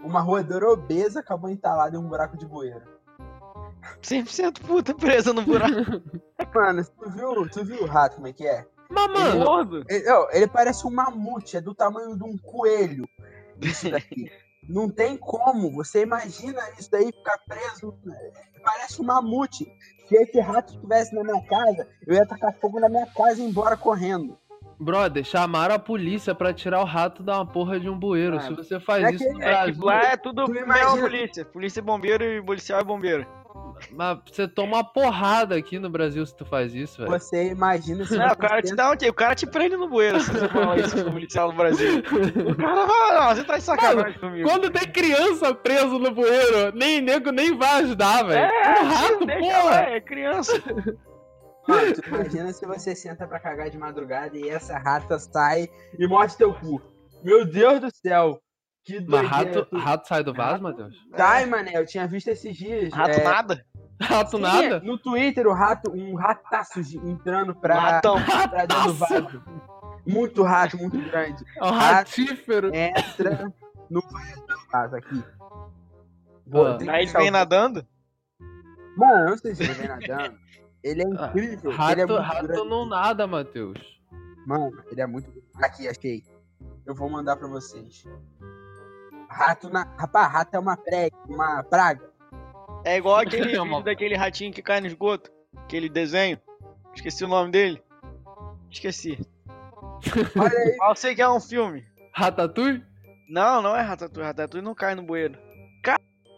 Uma 0.00 0.20
roedora 0.20 0.68
obesa 0.70 1.20
acabou 1.20 1.50
entalada 1.50 1.96
em 1.96 1.98
um 1.98 2.08
buraco 2.08 2.36
de 2.36 2.46
bueiro. 2.46 2.82
100% 4.02 4.60
puta 4.60 4.94
presa 4.94 5.32
no 5.32 5.42
buraco. 5.42 5.74
Mano, 6.54 6.84
tu 6.84 7.10
viu, 7.10 7.48
tu 7.48 7.64
viu 7.64 7.82
o 7.82 7.86
rato 7.86 8.16
como 8.16 8.28
é 8.28 8.32
que 8.32 8.46
é? 8.46 8.66
Mas, 8.94 9.34
mano. 9.34 9.84
Ele, 9.88 10.04
ele 10.32 10.46
parece 10.46 10.86
um 10.86 10.90
mamute, 10.90 11.56
é 11.56 11.60
do 11.60 11.74
tamanho 11.74 12.16
de 12.16 12.22
um 12.24 12.36
coelho. 12.38 13.08
Isso 13.60 13.90
daqui. 13.90 14.30
Não 14.68 14.88
tem 14.88 15.16
como. 15.18 15.70
Você 15.74 16.02
imagina 16.02 16.58
isso 16.78 16.90
daí 16.90 17.06
ficar 17.12 17.38
preso. 17.46 17.94
né? 18.04 18.16
Parece 18.64 19.02
um 19.02 19.04
mamute. 19.04 19.66
Se 20.08 20.16
esse 20.16 20.40
rato 20.40 20.72
estivesse 20.74 21.14
na 21.14 21.22
minha 21.22 21.42
casa, 21.46 21.86
eu 22.06 22.14
ia 22.14 22.26
tacar 22.26 22.54
fogo 22.60 22.80
na 22.80 22.88
minha 22.88 23.06
casa 23.06 23.40
e 23.40 23.44
ir 23.44 23.48
embora 23.50 23.76
correndo. 23.76 24.38
brother, 24.80 25.22
chamaram 25.24 25.74
a 25.74 25.78
polícia 25.78 26.34
pra 26.34 26.52
tirar 26.52 26.80
o 26.80 26.84
rato 26.84 27.22
da 27.22 27.36
uma 27.38 27.46
porra 27.46 27.78
de 27.78 27.88
um 27.88 27.98
bueiro. 27.98 28.36
Ah, 28.38 28.40
Se 28.40 28.54
você 28.54 28.80
faz 28.80 29.04
é 29.04 29.10
isso 29.12 29.24
que- 29.24 29.32
no 29.32 29.42
é 29.42 29.44
É 29.46 29.50
Brasil, 29.50 29.74
que 29.80 29.84
lá 29.86 30.02
é 30.12 30.16
tudo 30.16 30.44
imagina- 30.56 31.00
polícia. 31.02 31.44
Polícia 31.44 31.80
é 31.80 31.82
bombeiro 31.82 32.24
e 32.24 32.42
policial 32.42 32.80
é 32.80 32.84
bombeiro. 32.84 33.26
Mas 33.90 34.18
você 34.30 34.48
toma 34.48 34.76
uma 34.76 34.84
porrada 34.84 35.56
aqui 35.56 35.78
no 35.78 35.90
Brasil 35.90 36.24
se 36.24 36.36
tu 36.36 36.44
faz 36.44 36.74
isso, 36.74 36.98
velho. 36.98 37.10
Você 37.10 37.50
imagina 37.50 38.04
se 38.04 38.16
Não, 38.16 38.26
o 38.26 38.36
cara 38.36 38.62
te 38.62 38.74
dá 38.74 38.90
um 38.90 38.94
O 38.94 39.14
cara 39.14 39.34
te 39.34 39.46
prende 39.46 39.76
no 39.76 39.88
bueiro 39.88 40.20
se 40.20 40.30
você 40.30 40.48
falar 40.48 40.78
isso 40.78 40.96
pro 40.96 41.12
policial 41.12 41.48
no 41.48 41.56
Brasil. 41.56 41.98
O 41.98 42.56
cara 42.56 42.86
vai, 42.86 43.14
não, 43.14 43.34
você 43.34 43.44
tá 43.44 43.56
de 43.58 43.64
sacanagem 43.64 44.18
comigo. 44.18 44.48
Quando 44.48 44.70
tem 44.70 44.90
criança 44.90 45.54
preso 45.54 45.98
no 45.98 46.10
bueiro, 46.10 46.74
nem 46.74 47.00
nego 47.00 47.30
nem 47.30 47.56
vai 47.56 47.82
ajudar, 47.82 48.24
velho. 48.24 48.38
É, 48.38 48.80
um 48.80 48.88
rato, 48.88 49.26
deixa 49.26 49.40
porra. 49.40 49.80
é 49.80 50.00
criança. 50.00 50.52
Mano, 51.66 51.94
tu 51.94 52.08
imagina 52.08 52.52
se 52.52 52.66
você 52.66 52.94
senta 52.94 53.26
pra 53.26 53.40
cagar 53.40 53.70
de 53.70 53.78
madrugada 53.78 54.36
e 54.36 54.48
essa 54.48 54.76
rata 54.78 55.18
sai 55.18 55.68
e 55.98 56.06
mostra 56.06 56.46
teu 56.46 56.54
cu. 56.54 56.82
Meu 57.22 57.44
Deus 57.46 57.80
do 57.80 57.88
céu. 57.90 58.38
Que 58.84 59.00
Mas 59.00 59.06
doideira. 59.06 59.28
rato, 59.28 59.76
rato 59.76 60.08
sai 60.08 60.22
do 60.22 60.34
vaso, 60.34 60.62
Matheus? 60.62 60.94
Sai, 61.16 61.46
mané, 61.46 61.72
eu 61.74 61.86
tinha 61.86 62.06
visto 62.06 62.28
esses 62.28 62.54
dias. 62.54 62.92
Rato 62.92 63.18
é, 63.18 63.24
nada. 63.24 63.66
Rato 64.00 64.32
sim, 64.36 64.42
nada? 64.42 64.80
No 64.80 64.98
Twitter, 64.98 65.46
o 65.46 65.52
rato, 65.52 65.90
um 65.92 66.14
rataço 66.16 66.80
entrando 67.06 67.54
pra, 67.54 67.78
Ratão. 67.78 68.16
pra 68.24 68.66
dentro 68.66 68.84
do 68.84 68.94
vaso. 68.94 69.42
Muito 70.06 70.42
rato, 70.42 70.76
muito 70.76 70.98
grande. 71.10 71.44
É 71.56 71.64
um 71.64 71.70
ratífero. 71.70 72.70
Entra 72.74 73.52
no 73.88 74.02
vaso 74.72 74.96
aqui. 74.96 75.24
Pô, 76.50 76.66
Ah. 76.66 76.78
Aí 76.88 77.04
ele 77.04 77.12
vem 77.12 77.30
nadando. 77.30 77.86
Mano, 78.96 79.24
eu 79.24 79.30
não 79.30 79.38
sei 79.38 79.54
se 79.54 79.62
ele 79.62 79.72
vem 79.74 79.88
nadando. 79.88 80.36
Ele 80.82 81.02
é 81.02 81.06
Ah, 81.06 81.26
incrível. 81.28 81.70
ele 81.70 81.72
é 81.72 81.76
Rato, 81.76 81.96
muito 82.12 82.20
rato 82.20 82.46
grande. 82.46 82.68
não 82.68 82.86
nada, 82.86 83.26
Matheus. 83.26 83.78
Mano, 84.46 84.70
ele 84.90 85.00
é 85.00 85.06
muito. 85.06 85.32
Aqui, 85.62 85.88
achei. 85.88 86.22
Eu 86.84 86.94
vou 86.94 87.08
mandar 87.08 87.36
pra 87.36 87.48
vocês. 87.48 88.04
Rato 89.30 89.70
na. 89.70 89.84
Rapaz, 89.98 90.30
rato 90.32 90.54
é 90.54 90.58
uma 90.58 90.76
prega, 90.76 91.16
uma 91.26 91.62
praga. 91.62 92.12
É 92.84 92.96
igual 92.96 93.16
aquele 93.20 93.54
É 93.56 93.60
vídeo 93.60 93.82
daquele 93.82 94.16
ratinho 94.16 94.52
que 94.52 94.62
cai 94.62 94.80
no 94.80 94.86
esgoto. 94.86 95.30
Aquele 95.56 95.88
desenho. 95.88 96.38
Esqueci 96.94 97.24
o 97.24 97.28
nome 97.28 97.50
dele. 97.50 97.82
Esqueci. 98.70 99.18
Olha 100.38 100.58
aí. 100.58 100.76
Eu 100.88 100.94
sei 100.96 101.14
que 101.14 101.22
é 101.22 101.28
um 101.28 101.40
filme. 101.40 101.84
Ratatouille? 102.12 102.84
Não, 103.28 103.62
não 103.62 103.74
é 103.76 103.80
Ratatouille. 103.82 104.26
Ratatouille 104.26 104.64
não 104.64 104.74
cai 104.74 104.94
no 104.94 105.02
bueiro. 105.02 105.38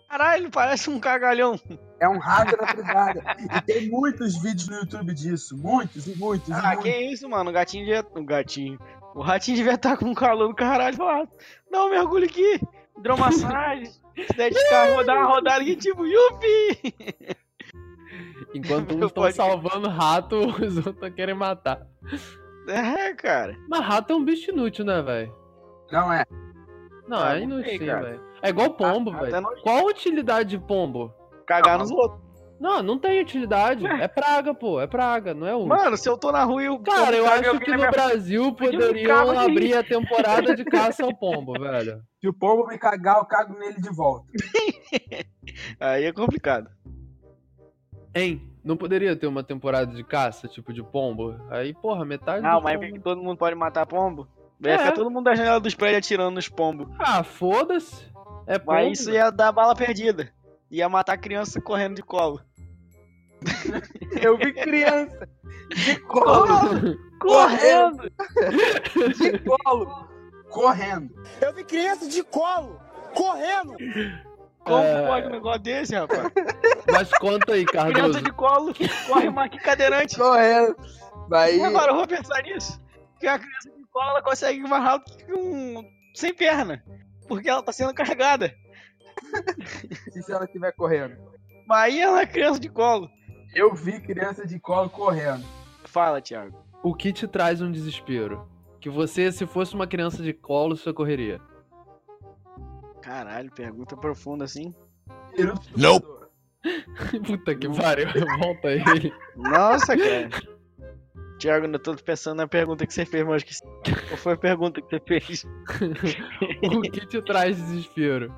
Caralho, 0.08 0.48
parece 0.50 0.88
um 0.88 1.00
cagalhão. 1.00 1.60
É 2.00 2.08
um 2.08 2.18
rato 2.18 2.56
na 2.56 2.72
privada. 2.72 3.22
E 3.56 3.60
tem 3.62 3.90
muitos 3.90 4.40
vídeos 4.40 4.68
no 4.68 4.76
YouTube 4.76 5.12
disso. 5.12 5.58
Muitos 5.58 6.06
e 6.06 6.16
muitos. 6.16 6.48
e 6.48 6.52
Ah, 6.52 6.62
muitos. 6.62 6.84
que 6.84 6.96
isso, 6.96 7.28
mano. 7.28 7.50
O 7.50 7.52
gatinho 7.52 7.84
devia. 7.84 8.06
O 8.14 8.24
gatinho. 8.24 8.78
O 9.16 9.20
ratinho 9.20 9.56
devia 9.56 9.74
estar 9.74 9.96
com 9.96 10.04
um 10.06 10.14
calor 10.14 10.46
do 10.48 10.54
caralho. 10.54 10.96
Dá 11.70 11.84
um 11.84 11.90
mergulho 11.90 12.24
aqui. 12.24 12.60
Hidromassagem. 12.96 13.90
Se 14.16 14.32
der 14.36 14.50
de 14.50 14.68
carro, 14.70 14.94
vou 14.94 15.04
dar 15.04 15.18
uma 15.18 15.26
rodada 15.26 15.60
aqui, 15.60 15.76
tipo, 15.76 16.04
yupi! 16.06 16.94
Enquanto 18.54 18.94
uns 18.94 19.06
estão 19.06 19.30
salvando 19.32 19.88
rato, 19.88 20.36
os 20.62 20.86
outros 20.86 21.14
querem 21.14 21.34
matar. 21.34 21.86
É, 22.68 23.12
cara. 23.14 23.56
Mas 23.68 23.80
rato 23.84 24.12
é 24.12 24.16
um 24.16 24.24
bicho 24.24 24.50
inútil, 24.50 24.84
né, 24.84 25.02
velho? 25.02 25.34
Não 25.92 26.12
é. 26.12 26.24
Não, 27.06 27.18
Ah, 27.18 27.36
é 27.36 27.46
não 27.46 27.60
inútil 27.60 27.78
velho. 27.78 28.20
É 28.42 28.48
igual 28.48 28.70
pombo, 28.70 29.14
é 29.14 29.30
velho. 29.30 29.46
Qual 29.62 29.78
a 29.78 29.90
utilidade 29.90 30.50
de 30.50 30.58
pombo? 30.58 31.12
Cagar 31.46 31.78
nos 31.78 31.90
outros. 31.90 32.25
Não, 32.58 32.82
não 32.82 32.98
tem 32.98 33.20
utilidade. 33.20 33.86
É 33.86 34.08
praga, 34.08 34.54
pô. 34.54 34.80
É 34.80 34.86
praga, 34.86 35.34
não 35.34 35.46
é 35.46 35.54
útil. 35.54 35.68
Mano, 35.68 35.96
se 35.96 36.08
eu 36.08 36.16
tô 36.16 36.32
na 36.32 36.42
rua 36.44 36.62
e 36.62 36.68
o. 36.68 36.78
Cara, 36.78 37.14
eu 37.14 37.26
acho 37.26 37.58
que 37.60 37.70
no 37.70 37.76
minha- 37.76 37.90
Brasil 37.90 38.52
poderiam 38.54 39.30
de 39.32 39.36
abrir 39.38 39.74
a 39.76 39.82
temporada 39.84 40.54
de 40.56 40.64
caça 40.64 41.04
ao 41.04 41.14
pombo, 41.14 41.52
velho. 41.52 42.00
Se 42.20 42.28
o 42.28 42.32
pombo 42.32 42.66
me 42.66 42.78
cagar, 42.78 43.18
eu 43.18 43.24
cago 43.26 43.56
nele 43.58 43.80
de 43.80 43.90
volta. 43.94 44.26
Aí 45.78 46.04
é 46.04 46.12
complicado. 46.12 46.68
Hein? 48.14 48.42
Não 48.64 48.76
poderia 48.76 49.14
ter 49.14 49.26
uma 49.26 49.44
temporada 49.44 49.94
de 49.94 50.02
caça, 50.02 50.48
tipo 50.48 50.72
de 50.72 50.82
pombo? 50.82 51.36
Aí, 51.50 51.72
porra, 51.74 52.04
metade 52.04 52.42
Não, 52.42 52.60
mas 52.60 52.80
que 52.80 52.98
todo 52.98 53.22
mundo 53.22 53.36
pode 53.38 53.54
matar 53.54 53.86
pombo? 53.86 54.26
Ia 54.64 54.72
É. 54.72 54.78
ficar 54.78 54.92
todo 54.92 55.10
mundo 55.10 55.24
da 55.24 55.34
janela 55.36 55.60
dos 55.60 55.74
prédios 55.74 55.98
atirando 55.98 56.34
nos 56.34 56.48
pombos. 56.48 56.88
Ah, 56.98 57.22
foda-se. 57.22 58.06
É 58.46 58.58
pombo. 58.58 58.72
Mas 58.72 58.98
isso 59.00 59.10
ia 59.10 59.30
dar 59.30 59.52
bala 59.52 59.74
perdida. 59.76 60.32
Ia 60.70 60.88
matar 60.88 61.16
criança 61.18 61.60
correndo 61.60 61.96
de 61.96 62.02
colo. 62.02 62.40
Eu 64.20 64.36
vi 64.36 64.52
criança 64.52 65.28
de 65.74 65.98
colo, 66.06 66.96
Correndo! 67.20 68.10
de 69.16 69.38
colo, 69.40 70.08
correndo. 70.50 71.14
Eu 71.40 71.54
vi 71.54 71.64
criança 71.64 72.08
de 72.08 72.22
colo, 72.24 72.80
correndo. 73.14 73.74
Como 74.64 74.82
É. 74.82 75.06
pode 75.06 75.26
um 75.28 75.30
negócio 75.30 75.60
desse, 75.62 75.94
rapaz? 75.94 76.32
Mas 76.90 77.08
conta 77.18 77.52
aí, 77.52 77.64
Criança 77.64 77.92
Cardoso. 77.92 78.22
de 78.22 78.32
colo 78.32 78.74
corre 79.06 79.30
mais 79.30 79.50
que 79.50 79.58
cadeirante. 79.58 80.16
Correndo. 80.16 80.74
E 81.54 81.62
agora 81.62 81.92
eu 81.92 81.96
vou 81.96 82.06
pensar 82.08 82.42
nisso. 82.42 82.80
Que 83.20 83.26
a 83.28 83.38
criança 83.38 83.70
de 83.70 83.84
colo 83.92 84.10
ela 84.10 84.22
consegue 84.22 84.58
ir 84.60 84.68
mais 84.68 84.82
rápido 84.82 85.16
que 85.18 85.32
um. 85.32 85.84
sem 86.14 86.34
perna. 86.34 86.82
Porque 87.28 87.48
ela 87.48 87.62
tá 87.62 87.72
sendo 87.72 87.94
carregada. 87.94 88.52
e 90.14 90.22
se 90.22 90.32
ela 90.32 90.44
estiver 90.44 90.72
correndo? 90.72 91.16
Mas 91.66 91.78
aí 91.94 92.00
ela 92.00 92.20
é 92.20 92.26
criança 92.26 92.60
de 92.60 92.68
colo. 92.68 93.10
Eu 93.54 93.74
vi 93.74 94.00
criança 94.00 94.46
de 94.46 94.58
colo 94.60 94.88
correndo. 94.88 95.44
Fala, 95.84 96.20
Thiago. 96.20 96.56
O 96.82 96.94
que 96.94 97.12
te 97.12 97.26
traz 97.26 97.60
um 97.60 97.72
desespero? 97.72 98.48
Que 98.80 98.90
você, 98.90 99.32
se 99.32 99.46
fosse 99.46 99.74
uma 99.74 99.86
criança 99.86 100.22
de 100.22 100.32
colo, 100.32 100.76
socorreria. 100.76 101.40
Caralho, 103.02 103.50
pergunta 103.52 103.96
profunda 103.96 104.44
assim. 104.44 104.74
Estuprador. 105.36 106.30
Puta 107.26 107.54
que 107.54 107.68
pariu, 107.68 108.08
volta 108.38 108.68
ele. 108.68 109.12
Nossa, 109.36 109.96
cara. 109.96 110.28
Tiago, 111.38 111.66
eu 111.66 111.78
tô 111.78 111.94
pensando 111.96 112.38
na 112.38 112.48
pergunta 112.48 112.86
que 112.86 112.92
você 112.92 113.04
fez, 113.04 113.24
mas 113.24 113.42
que... 113.42 113.54
qual 114.08 114.16
foi 114.16 114.32
a 114.32 114.38
pergunta 114.38 114.80
que 114.80 114.88
você 114.88 115.00
fez? 115.00 115.44
O 116.62 116.80
que 116.80 117.06
te 117.06 117.22
traz 117.22 117.56
desespero? 117.56 118.34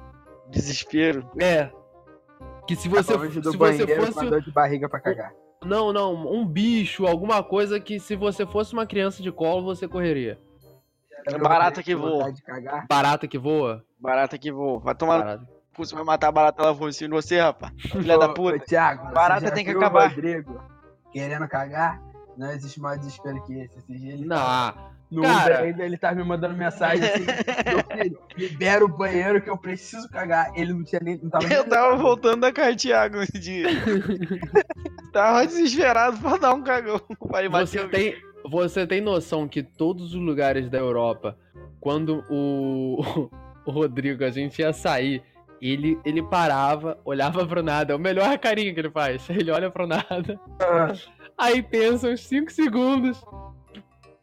Desespero? 0.51 1.31
É. 1.41 1.71
Que 2.67 2.77
se 2.77 2.89
você, 2.89 3.13
se 3.31 3.41
você 3.41 3.97
fosse. 3.97 4.27
dor 4.27 4.43
de 4.43 4.53
barriga 4.53 4.89
pra 4.89 5.01
cagar. 5.01 5.33
Não, 5.65 5.93
não, 5.93 6.15
um 6.33 6.47
bicho, 6.47 7.07
alguma 7.07 7.43
coisa 7.43 7.81
que 7.81 7.99
se 7.99 8.15
você 8.15 8.47
fosse 8.47 8.73
uma 8.73 8.87
criança 8.87 9.23
de 9.23 9.33
colo, 9.33 9.65
você 9.65 9.89
correria. 9.89 10.39
É 11.27 11.39
barata 11.39 11.83
que 11.83 11.95
voa. 11.95 12.33
Barata 12.89 13.27
que 13.27 13.39
voa? 13.39 13.85
Barata 13.99 14.39
que 14.39 14.53
voa. 14.53 14.79
Vai 14.81 14.95
tomar. 14.95 15.19
Barata. 15.19 15.49
Você 15.77 15.95
vai 15.95 16.05
matar 16.05 16.29
a 16.29 16.33
barata, 16.33 16.63
ela 16.63 16.73
voa 16.73 16.91
em 16.91 16.93
cima 16.93 17.09
de 17.09 17.15
você, 17.23 17.39
rapaz. 17.41 17.73
Filha 17.81 18.19
da 18.19 18.29
puta. 18.29 18.57
ô, 18.57 18.61
Thiago, 18.61 19.07
você 19.07 19.15
Barata 19.15 19.47
já 19.47 19.53
tem 19.53 19.65
que 19.65 19.71
viu 19.71 19.81
acabar. 19.81 20.11
O 20.11 20.15
Rodrigo 20.15 20.61
querendo 21.13 21.49
cagar? 21.49 22.03
Não 22.37 22.51
existe 22.51 22.81
mais 22.81 22.99
desespero 23.01 23.43
que 23.45 23.61
esse. 23.61 23.79
Esse 23.79 24.25
Não. 24.25 24.75
No 25.11 25.23
cara. 25.23 25.55
Uber 25.55 25.65
ainda 25.67 25.85
ele 25.85 25.97
tá 25.97 26.15
me 26.15 26.23
mandando 26.23 26.55
mensagem 26.55 27.09
assim: 27.09 27.25
Meu 27.25 28.03
filho, 28.03 28.19
libera 28.37 28.85
o 28.85 28.89
banheiro 28.89 29.41
que 29.41 29.49
eu 29.49 29.57
preciso 29.57 30.09
cagar. 30.11 30.53
Ele 30.55 30.73
não 30.73 30.85
tinha 30.85 31.01
nem. 31.03 31.19
Não 31.23 31.31
tava 31.31 31.49
nem 31.49 31.57
Eu 31.57 31.65
tava 31.65 31.97
voltando 31.97 32.41
da 32.41 32.53
Thiago 32.53 33.23
esse 33.23 33.39
dia. 33.39 33.69
tava 35.13 35.47
desesperado 35.47 36.19
pra 36.19 36.37
dar 36.37 36.55
um 36.55 36.63
cagão. 36.63 37.01
Vai 37.21 37.49
bater 37.49 37.67
Você 37.67 37.89
tem, 37.89 38.17
você 38.45 38.87
tem 38.87 39.01
noção 39.01 39.49
que 39.49 39.63
todos 39.63 40.15
os 40.15 40.21
lugares 40.21 40.69
da 40.69 40.79
Europa, 40.79 41.37
quando 41.81 42.25
o, 42.29 43.31
o 43.65 43.71
Rodrigo, 43.71 44.25
a 44.25 44.31
gente 44.31 44.61
ia 44.61 44.73
sair, 44.73 45.23
ele, 45.61 45.99
ele 46.05 46.23
parava, 46.23 46.99
olhava 47.05 47.47
pro 47.47 47.63
nada. 47.63 47.93
É 47.93 47.97
o 47.97 47.99
melhor 47.99 48.39
carinho 48.39 48.75
que 48.75 48.81
ele 48.81 48.91
faz. 48.91 49.29
Ele 49.31 49.51
olha 49.51 49.71
pro 49.71 49.87
nada, 49.87 50.39
aí 51.37 51.63
pensa 51.63 52.09
uns 52.09 52.21
5 52.27 52.53
segundos. 52.53 53.25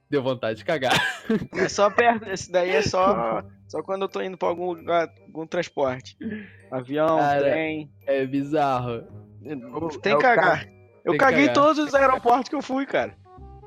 Deu 0.10 0.22
vontade 0.22 0.60
de 0.60 0.66
cagar. 0.66 0.94
É 1.54 1.68
só 1.68 1.90
perto. 1.90 2.30
Esse 2.30 2.52
daí 2.52 2.70
é 2.72 2.82
só. 2.82 3.44
Só 3.68 3.82
quando 3.82 4.04
eu 4.04 4.08
tô 4.08 4.22
indo 4.22 4.38
pra 4.38 4.48
algum 4.48 4.74
lugar, 4.74 5.10
algum 5.28 5.48
transporte. 5.48 6.16
Avião, 6.72 7.18
Cara, 7.18 7.40
trem. 7.42 7.92
É 8.06 8.26
bizarro. 8.26 9.04
Tem 10.02 10.14
é 10.14 10.16
que 10.16 10.20
o 10.20 10.20
cagar. 10.20 10.68
Eu 11.04 11.12
Tem 11.12 11.12
que 11.14 11.18
caguei 11.18 11.46
em 11.46 11.54
todos 11.54 11.80
os 11.80 11.94
aeroportos 11.94 12.50
que 12.50 12.56
eu 12.56 12.62
fui, 12.62 12.86
cara. 12.86 13.16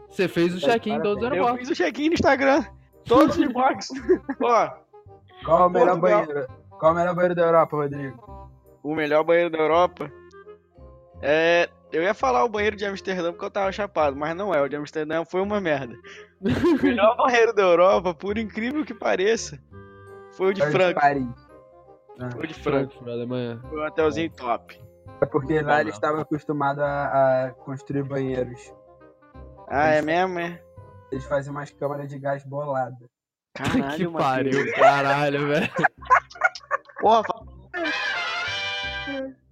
Você 0.09 0.27
fez 0.29 0.55
o 0.55 0.61
check-in 0.61 0.95
em 0.95 1.03
todos 1.03 1.19
os 1.19 1.23
Eu 1.25 1.33
aeroportos. 1.33 1.61
fiz 1.61 1.71
o 1.71 1.75
check-in 1.83 2.09
no 2.09 2.15
Instagram. 2.15 2.65
Todos 3.05 3.37
os 3.37 3.53
box. 3.53 3.89
Ó, 4.43 4.71
Qual 5.45 5.63
é 5.63 5.67
o 5.67 5.71
melhor 5.71 5.99
banheiro? 5.99 6.47
Qual 6.71 6.91
é 6.91 6.95
o 6.95 6.97
melhor 6.99 7.15
banheiro 7.15 7.35
da 7.35 7.43
Europa, 7.43 7.77
Rodrigo? 7.77 8.29
o 8.83 8.95
melhor 8.95 9.25
banheiro 9.25 9.51
da 9.51 9.59
Europa. 9.59 10.11
É. 11.21 11.69
Eu 11.91 12.03
ia 12.03 12.13
falar 12.13 12.45
o 12.45 12.49
banheiro 12.49 12.77
de 12.77 12.85
Amsterdã 12.85 13.33
porque 13.33 13.45
eu 13.47 13.51
tava 13.51 13.73
chapado, 13.73 14.15
mas 14.15 14.37
não 14.37 14.55
é. 14.55 14.61
O 14.61 14.69
de 14.69 14.77
Amsterdã 14.77 15.25
foi 15.25 15.41
uma 15.41 15.59
merda. 15.61 15.95
O 16.41 16.83
melhor 16.83 17.17
banheiro 17.17 17.53
da 17.53 17.63
Europa, 17.63 18.15
por 18.15 18.39
incrível 18.39 18.85
que 18.85 18.95
pareça, 18.95 19.59
foi 20.33 20.51
o 20.51 20.55
de 20.55 20.63
É 20.63 20.69
o 20.69 20.73
Franca. 20.73 21.01
Paris. 21.01 21.27
Foi 22.33 22.45
o 22.45 22.47
de 22.47 22.55
Franca. 22.55 22.79
Frankfurt, 22.79 23.09
Alemanha. 23.09 23.61
Foi 23.69 23.81
um 23.81 23.85
hotelzinho 23.87 24.31
top. 24.31 24.81
É 25.21 25.27
porque 25.27 25.61
lá 25.61 25.73
Não, 25.75 25.81
eles 25.81 25.93
não. 25.93 25.97
estavam 25.97 26.21
acostumados 26.21 26.83
a, 26.83 27.47
a 27.47 27.51
construir 27.51 28.05
banheiros. 28.05 28.73
Ah, 29.69 29.89
é 29.89 30.01
mesmo, 30.03 30.39
é? 30.39 30.63
Eles 31.11 31.25
faziam 31.25 31.55
umas 31.55 31.71
câmaras 31.71 32.09
de 32.09 32.19
gás 32.19 32.45
boladas. 32.45 33.09
Caralho, 33.55 34.13
que 34.13 34.17
pariu, 34.19 34.73
caralho, 34.75 35.49
velho. 35.49 35.71
Porra, 37.01 37.23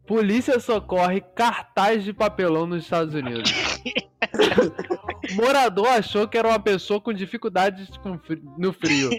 Polícia 0.06 0.60
socorre 0.60 1.20
cartaz 1.34 2.04
de 2.04 2.12
papelão 2.12 2.66
nos 2.66 2.84
Estados 2.84 3.12
Unidos. 3.14 3.50
Morador 5.34 5.88
achou 5.88 6.28
que 6.28 6.36
era 6.36 6.48
uma 6.48 6.58
pessoa 6.58 7.00
com 7.00 7.12
dificuldades 7.12 7.88
no 8.58 8.72
frio, 8.72 9.10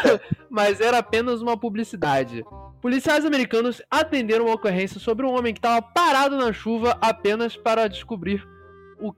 mas 0.48 0.80
era 0.80 0.98
apenas 0.98 1.42
uma 1.42 1.56
publicidade. 1.56 2.44
Policiais 2.80 3.26
americanos 3.26 3.82
atenderam 3.90 4.46
uma 4.46 4.54
ocorrência 4.54 4.98
sobre 4.98 5.26
um 5.26 5.36
homem 5.36 5.52
que 5.52 5.58
estava 5.58 5.82
parado 5.82 6.36
na 6.36 6.52
chuva 6.52 6.96
apenas 7.00 7.56
para 7.56 7.88
descobrir 7.88 8.46
o 8.98 9.12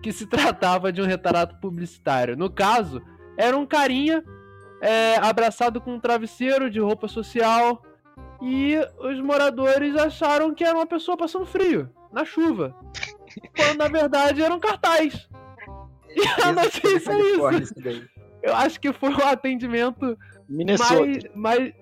que 0.00 0.12
se 0.12 0.26
tratava 0.30 0.92
de 0.92 1.02
um 1.02 1.06
retrato 1.06 1.58
publicitário. 1.60 2.36
No 2.36 2.50
caso, 2.50 3.02
era 3.36 3.56
um 3.56 3.66
carinha 3.66 4.22
é, 4.80 5.16
abraçado 5.16 5.80
com 5.80 5.94
um 5.94 6.00
travesseiro 6.00 6.70
de 6.70 6.78
roupa 6.78 7.08
social 7.08 7.82
e 8.40 8.76
os 8.98 9.20
moradores 9.20 9.96
acharam 9.96 10.54
que 10.54 10.64
era 10.64 10.76
uma 10.76 10.86
pessoa 10.86 11.16
passando 11.16 11.44
frio 11.44 11.90
na 12.12 12.24
chuva. 12.24 12.74
Quando 13.56 13.78
na 13.78 13.88
verdade 13.88 14.42
era 14.42 14.54
um 14.54 14.60
cartaz. 14.60 15.28
E 16.16 16.42
a 16.42 16.52
notícia 16.52 16.96
é 16.96 17.00
Califórnia, 17.00 17.62
isso. 17.62 17.72
isso 17.72 17.82
daí. 17.82 18.04
Eu 18.42 18.54
acho 18.54 18.80
que 18.80 18.92
foi 18.92 19.12
o 19.12 19.24
atendimento 19.24 20.16
Minnesota. 20.48 20.94
mais, 20.94 21.24
mais. 21.34 21.74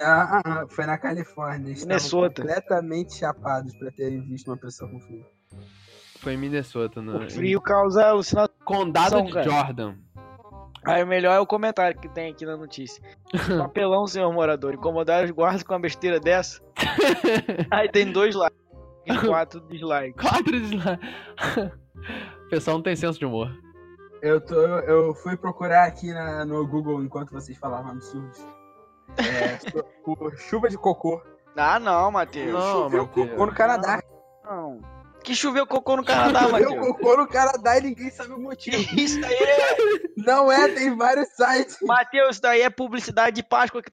Ah, 0.00 0.40
ah, 0.40 0.42
ah, 0.44 0.66
foi 0.68 0.86
na 0.86 0.98
Califórnia. 0.98 1.68
Eles 1.68 1.84
Minnesota. 1.84 2.42
completamente 2.42 3.16
chapados 3.16 3.76
pra 3.76 3.90
terem 3.90 4.20
visto 4.22 4.48
uma 4.48 4.56
pessoa 4.56 4.90
com 4.90 4.98
frio. 5.00 5.24
Foi 6.18 6.34
em 6.34 6.36
Minnesota, 6.36 7.00
né? 7.00 7.26
O 7.26 7.30
frio 7.30 7.60
causa 7.60 8.06
alucinação. 8.06 8.54
Condado 8.64 9.22
de 9.22 9.32
cara. 9.32 9.48
Jordan. 9.48 9.94
Aí 10.84 11.02
o 11.02 11.06
melhor 11.06 11.34
é 11.34 11.40
o 11.40 11.46
comentário 11.46 11.98
que 11.98 12.08
tem 12.08 12.32
aqui 12.32 12.46
na 12.46 12.56
notícia. 12.56 13.02
Papelão, 13.58 14.06
senhor 14.06 14.32
morador. 14.32 14.74
Incomodaram 14.74 15.26
os 15.26 15.30
guardas 15.30 15.62
com 15.62 15.74
uma 15.74 15.80
besteira 15.80 16.18
dessa. 16.18 16.60
Aí 17.70 17.88
tem 17.90 18.10
dois 18.10 18.34
likes 18.34 18.58
e 19.06 19.26
quatro 19.26 19.60
dislikes. 19.68 20.14
Quatro 20.20 20.56
lá. 20.76 20.98
O 22.46 22.48
pessoal 22.50 22.78
não 22.78 22.82
tem 22.82 22.96
senso 22.96 23.18
de 23.18 23.26
humor. 23.26 23.52
Eu, 24.22 24.40
tô, 24.40 24.54
eu 24.54 25.14
fui 25.14 25.36
procurar 25.36 25.84
aqui 25.86 26.12
na- 26.12 26.44
no 26.44 26.66
Google 26.66 27.02
enquanto 27.02 27.30
vocês 27.32 27.56
falavam 27.58 27.92
absurdos. 27.92 28.38
É, 29.16 29.56
por 30.04 30.36
chuva 30.38 30.68
de 30.68 30.76
cocô. 30.76 31.20
Ah, 31.56 31.78
não, 31.80 32.10
Matheus. 32.12 32.52
Não, 32.52 32.60
Choveu 32.84 33.06
Matheus. 33.06 33.30
cocô 33.30 33.46
no 33.46 33.54
Canadá. 33.54 34.02
Não. 34.44 34.80
Que 35.22 35.34
choveu 35.34 35.66
cocô 35.66 35.96
no 35.96 36.04
Canadá, 36.04 36.40
Choveu 36.44 36.70
Matheus. 36.70 36.86
cocô 36.86 37.16
no 37.16 37.26
Canadá 37.28 37.78
e 37.78 37.82
ninguém 37.82 38.10
sabe 38.10 38.32
o 38.32 38.38
motivo. 38.38 38.76
Isso 38.98 39.20
daí 39.20 39.34
é. 39.34 39.76
Não 40.16 40.50
é, 40.52 40.68
tem 40.68 40.94
vários 40.96 41.28
sites. 41.30 41.78
Matheus, 41.82 42.32
isso 42.32 42.42
daí 42.42 42.62
é 42.62 42.70
publicidade 42.70 43.36
de 43.36 43.42
Páscoa 43.42 43.82
que 43.82 43.90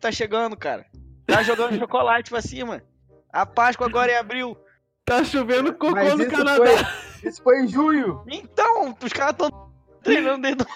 tá 0.00 0.10
chegando, 0.12 0.56
cara. 0.56 0.84
Tá 1.26 1.42
jogando 1.42 1.76
chocolate 1.78 2.30
pra 2.30 2.42
cima. 2.42 2.82
A 3.32 3.44
Páscoa 3.46 3.86
agora 3.86 4.10
é 4.12 4.18
abril. 4.18 4.56
Tá 5.04 5.24
chovendo 5.24 5.72
cocô 5.72 5.92
Mas 5.92 6.14
no 6.14 6.22
isso 6.22 6.30
Canadá. 6.30 6.56
foi, 6.56 7.28
isso 7.28 7.42
foi 7.42 7.62
em 7.62 7.68
junho. 7.68 8.22
Então, 8.28 8.94
os 9.02 9.12
caras 9.12 9.34
tão 9.36 9.67
treinando 10.12 10.42
dentro 10.42 10.66
do. 10.66 10.72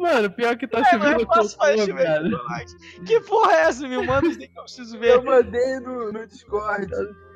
Mano, 0.00 0.30
pior 0.30 0.56
que 0.56 0.68
tá 0.68 0.78
É, 0.80 0.84
chovendo 0.84 1.20
eu 1.22 1.26
posso 1.26 1.58
cocô, 1.58 1.76
chocolate. 1.76 2.76
Que 3.04 3.20
porra 3.20 3.52
é 3.52 3.60
essa? 3.62 3.88
Me 3.88 4.06
manda 4.06 4.28
isso 4.28 4.40
aí 4.40 4.48
que 4.48 4.58
eu 4.58 4.62
preciso 4.62 4.98
ver. 4.98 5.14
Eu 5.16 5.24
mandei 5.24 5.80
no, 5.80 6.12
no 6.12 6.26
Discord. 6.26 6.86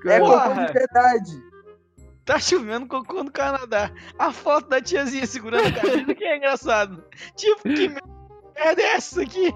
É 0.06 0.18
Porra. 0.20 0.48
cocô 0.50 0.66
de 0.66 0.72
verdade. 0.72 1.42
Tá 2.24 2.38
chovendo 2.38 2.86
cocô 2.86 3.24
no 3.24 3.32
Canadá. 3.32 3.90
A 4.16 4.30
foto 4.30 4.68
da 4.68 4.80
tiazinha 4.80 5.26
segurando 5.26 5.66
a 5.66 5.72
camisa 5.72 6.14
que 6.14 6.24
é 6.24 6.36
engraçado. 6.36 7.04
Tipo, 7.34 7.62
que 7.64 7.88
merda 7.88 8.80
é 8.80 8.94
essa 8.94 9.22
aqui? 9.22 9.52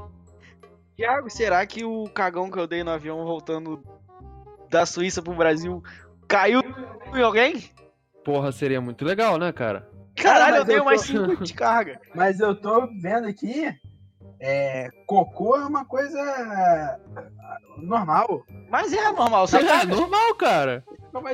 Thiago, 0.96 1.30
será 1.30 1.64
que 1.64 1.84
o 1.84 2.08
cagão 2.10 2.50
que 2.50 2.58
eu 2.58 2.66
dei 2.66 2.82
no 2.82 2.90
avião 2.90 3.24
voltando 3.24 3.80
da 4.68 4.84
Suíça 4.84 5.22
pro 5.22 5.34
Brasil 5.34 5.80
caiu 6.26 6.60
em 7.14 7.22
alguém? 7.22 7.70
Porra, 8.26 8.50
seria 8.50 8.80
muito 8.80 9.04
legal, 9.04 9.38
né, 9.38 9.52
cara? 9.52 9.88
Caralho, 10.16 10.50
mas 10.50 10.58
eu 10.58 10.64
dei 10.64 10.78
eu 10.80 10.84
mais 10.84 11.00
tô- 11.06 11.06
5 11.30 11.44
de 11.44 11.54
carga. 11.54 12.00
Mas 12.12 12.40
eu 12.40 12.56
tô 12.60 12.88
vendo 13.00 13.28
aqui. 13.28 13.72
É, 14.40 14.88
cocô 15.06 15.56
é 15.56 15.64
uma 15.64 15.84
coisa 15.84 16.98
normal. 17.78 18.44
Mas 18.68 18.92
é 18.92 19.12
normal, 19.12 19.46
você 19.46 19.58
É 19.58 19.84
normal, 19.86 20.34
cara. 20.34 20.84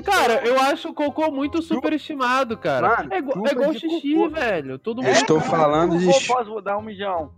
Cara, 0.05 0.46
eu 0.46 0.61
acho 0.61 0.90
o 0.90 0.94
cocô 0.94 1.31
muito 1.31 1.62
superestimado, 1.62 2.57
cara. 2.59 2.88
Mano, 2.96 3.14
é 3.14 3.18
igual, 3.18 3.46
é 3.46 3.50
igual 3.52 3.72
xixi, 3.72 4.14
cocô. 4.14 4.31
velho. 4.31 4.78
Todo 4.78 5.00
Eu 5.00 5.07
mundo. 5.07 5.14
estou 5.16 5.38
cara, 5.38 5.50
falando 5.50 5.98
de 5.98 6.07
eu 6.07 6.20
posso 6.26 6.61
dar 6.61 6.76
um 6.78 6.83
mijão. 6.83 7.33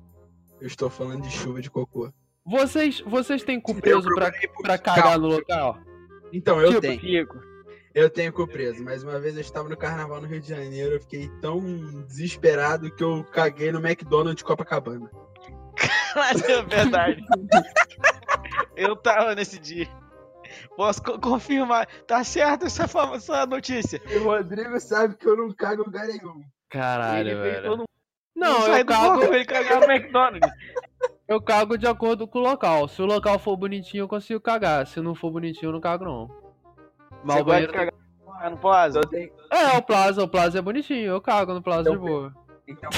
Eu 0.61 0.67
estou 0.67 0.91
falando 0.91 1.23
de 1.23 1.31
chuva 1.31 1.61
de 1.63 1.71
cocô. 1.71 2.11
Vocês, 2.45 3.01
vocês 3.01 3.43
têm 3.45 3.61
cu 3.61 3.71
Eu 3.73 3.81
preso 3.81 4.09
pra, 4.15 4.31
pra 4.63 4.77
cagar 4.79 5.19
no 5.19 5.29
local? 5.29 5.79
Então, 6.33 6.61
eu 6.61 6.69
Tipo, 6.69 6.81
tenho. 6.83 7.01
Fico. 7.01 7.54
Eu 7.95 8.11
tenho 8.11 8.33
cu 8.33 8.47
preso. 8.47 8.83
Mas 8.83 9.03
uma 9.05 9.21
vez 9.21 9.35
eu 9.37 9.41
estava 9.41 9.69
no 9.69 9.77
carnaval 9.77 10.21
no 10.21 10.27
Rio 10.27 10.41
de 10.41 10.49
Janeiro. 10.49 10.95
Eu 10.95 11.01
fiquei 11.01 11.29
tão 11.41 11.61
desesperado 12.07 12.91
que 12.95 13.05
eu 13.05 13.25
caguei 13.25 13.71
no 13.71 13.79
McDonald's 13.79 14.37
de 14.39 14.45
Copacabana. 14.45 15.09
Mas 16.17 16.43
é 16.49 16.63
verdade. 16.63 17.23
eu 18.77 18.97
tava 18.97 19.35
nesse 19.35 19.59
dia. 19.59 19.89
Posso 20.77 21.03
co- 21.03 21.19
confirmar. 21.21 21.87
Tá 22.07 22.23
certo 22.25 22.67
essa, 22.67 22.87
fama- 22.89 23.17
essa 23.17 23.47
notícia. 23.47 24.01
E 24.09 24.17
o 24.19 24.25
Rodrigo 24.25 24.79
sabe 24.81 25.17
que 25.17 25.27
eu 25.29 25.37
não 25.37 25.53
cago 25.53 25.83
em 25.83 25.85
lugar 25.85 26.07
nenhum. 26.07 26.43
Caralho, 26.71 27.29
Ele 27.29 27.35
velho. 27.41 27.63
todo 27.65 27.79
mundo 27.79 27.89
Não, 28.35 28.63
sair 28.63 28.81
eu 28.81 28.87
cago. 28.87 29.27
pra 29.27 29.37
ele 29.37 29.45
cagar 29.45 29.81
no 29.81 29.91
McDonald's. 29.93 30.51
Eu 31.27 31.41
cago 31.41 31.79
de 31.79 31.87
acordo 31.87 32.29
com 32.29 32.39
o 32.39 32.43
local. 32.43 32.87
Se 32.87 33.01
o 33.01 33.07
local 33.07 33.39
for 33.39 33.57
bonitinho, 33.57 34.03
eu 34.03 34.09
consigo 34.09 34.39
cagar. 34.39 34.87
Se 34.87 35.01
não 35.01 35.15
for 35.15 35.31
bonitinho, 35.31 35.71
eu 35.71 35.73
não 35.73 35.81
cago, 35.81 36.05
não. 36.05 36.29
Mas 37.25 37.37
Você 37.37 37.43
o 37.43 37.45
banheiro 37.45 37.73
de 37.73 37.79
cagar 37.79 37.95
Ah, 38.41 38.51
no 38.51 38.59
plaza? 38.59 38.99
Então 38.99 39.11
tem. 39.11 39.33
É, 39.51 39.77
o 39.79 39.83
Plaza, 39.83 40.23
o 40.23 40.29
Plaza 40.29 40.59
é 40.59 40.63
bonitinho. 40.63 41.07
Eu 41.13 41.21
cago 41.21 41.55
no 41.55 41.63
Plaza 41.63 41.85
de 41.85 41.91
Então, 41.97 42.05
boa. 42.05 42.33
Então 42.67 42.91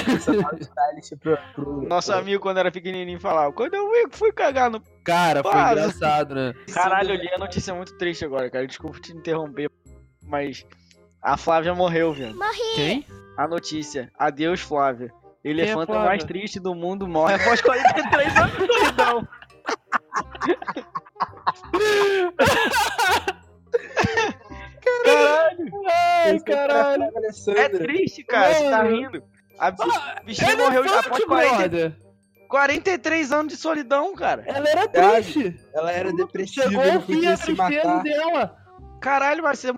pro. 1.19 1.37
pro 1.55 1.81
Nosso 1.87 2.11
pro- 2.11 2.19
amigo, 2.19 2.41
quando 2.41 2.57
era 2.57 2.71
pequenininho, 2.71 3.19
falava: 3.19 3.51
Quando 3.53 3.73
eu 3.75 3.89
fui 4.11 4.31
cagar 4.31 4.69
no. 4.69 4.81
Cara, 5.03 5.41
foi 5.43 5.51
Plaza. 5.51 5.79
engraçado, 5.81 6.35
né? 6.35 6.53
Caralho, 6.73 7.11
eu 7.11 7.15
li 7.17 7.29
a 7.33 7.37
notícia 7.37 7.73
muito 7.73 7.97
triste 7.97 8.25
agora, 8.25 8.49
cara. 8.49 8.65
Desculpa 8.67 8.99
te 8.99 9.11
interromper, 9.13 9.69
mas. 10.23 10.65
A 11.21 11.35
Flávia 11.35 11.73
morreu, 11.75 12.13
velho. 12.13 12.37
Quem? 12.75 13.05
A 13.37 13.47
notícia. 13.47 14.11
Adeus, 14.17 14.61
Flávia. 14.61 15.11
Elefante 15.43 15.87
Flávia? 15.87 16.05
mais 16.05 16.23
triste 16.23 16.59
do 16.59 16.73
mundo 16.75 17.07
morre 17.07 17.35
após 17.35 17.61
43 17.61 18.37
anos 18.37 18.57
de 18.57 18.73
solidão. 18.73 19.27
Ai, 25.89 26.39
caralho. 26.39 27.03
é 27.03 27.59
é 27.61 27.69
triste, 27.69 28.23
cara. 28.23 28.53
Você 28.53 28.69
tá 28.69 28.83
Mano. 28.83 28.89
rindo. 28.89 29.23
A 29.59 29.71
bi- 29.71 29.77
Ah, 29.81 30.21
bichinha 30.23 30.51
Ela 30.51 30.63
morreu 30.63 30.83
é 30.83 30.87
após 30.87 31.05
forte, 31.07 31.25
40, 31.25 31.57
brother. 31.57 31.95
43 32.47 33.31
anos 33.31 33.53
de 33.53 33.59
solidão, 33.59 34.13
cara. 34.15 34.43
Ela 34.45 34.69
era 34.69 34.87
triste. 34.87 35.59
Ela 35.73 35.91
era 35.91 36.13
depressiva, 36.13 36.69
Chegou 36.69 36.85
não 36.85 36.97
o 36.97 37.01
fim 37.01 37.25
a 37.25 37.35
se 37.37 37.43
tristeza 37.43 37.87
matar. 37.87 38.03
dela. 38.03 38.55
Caralho, 39.01 39.43
mas 39.43 39.59
você 39.59 39.73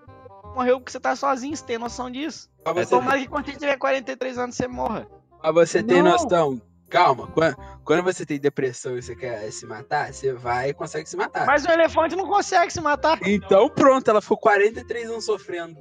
morreu 0.55 0.79
porque 0.79 0.91
você 0.91 0.99
tá 0.99 1.15
sozinho, 1.15 1.55
você 1.55 1.65
tem 1.65 1.77
noção 1.77 2.09
disso? 2.11 2.49
Mas 2.65 2.75
você, 2.75 2.89
Tomara 2.95 3.19
que 3.19 3.27
quando 3.27 3.45
você 3.45 3.53
tiver 3.53 3.77
43 3.77 4.37
anos 4.37 4.55
você 4.55 4.67
morra. 4.67 5.07
mas 5.43 5.53
você 5.55 5.81
tem 5.83 6.01
Não. 6.03 6.11
noção. 6.11 6.61
Calma, 6.89 7.27
quando, 7.27 7.55
quando 7.85 8.03
você 8.03 8.25
tem 8.25 8.39
depressão 8.39 8.97
e 8.97 9.01
você 9.03 9.15
quer 9.15 9.51
se 9.51 9.63
matar, 9.65 10.11
você 10.11 10.33
vai 10.33 10.69
e 10.69 10.73
consegue 10.73 11.07
se 11.07 11.15
matar. 11.15 11.45
Mas 11.45 11.63
o 11.63 11.69
elefante 11.71 12.15
não 12.15 12.27
consegue 12.27 12.73
se 12.73 12.81
matar. 12.81 13.19
Então 13.23 13.69
pronto, 13.69 14.09
ela 14.09 14.21
ficou 14.21 14.37
43 14.37 15.07
anos 15.09 15.25
sofrendo. 15.25 15.77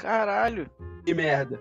Caralho. 0.00 0.70
Que 1.04 1.14
merda. 1.14 1.60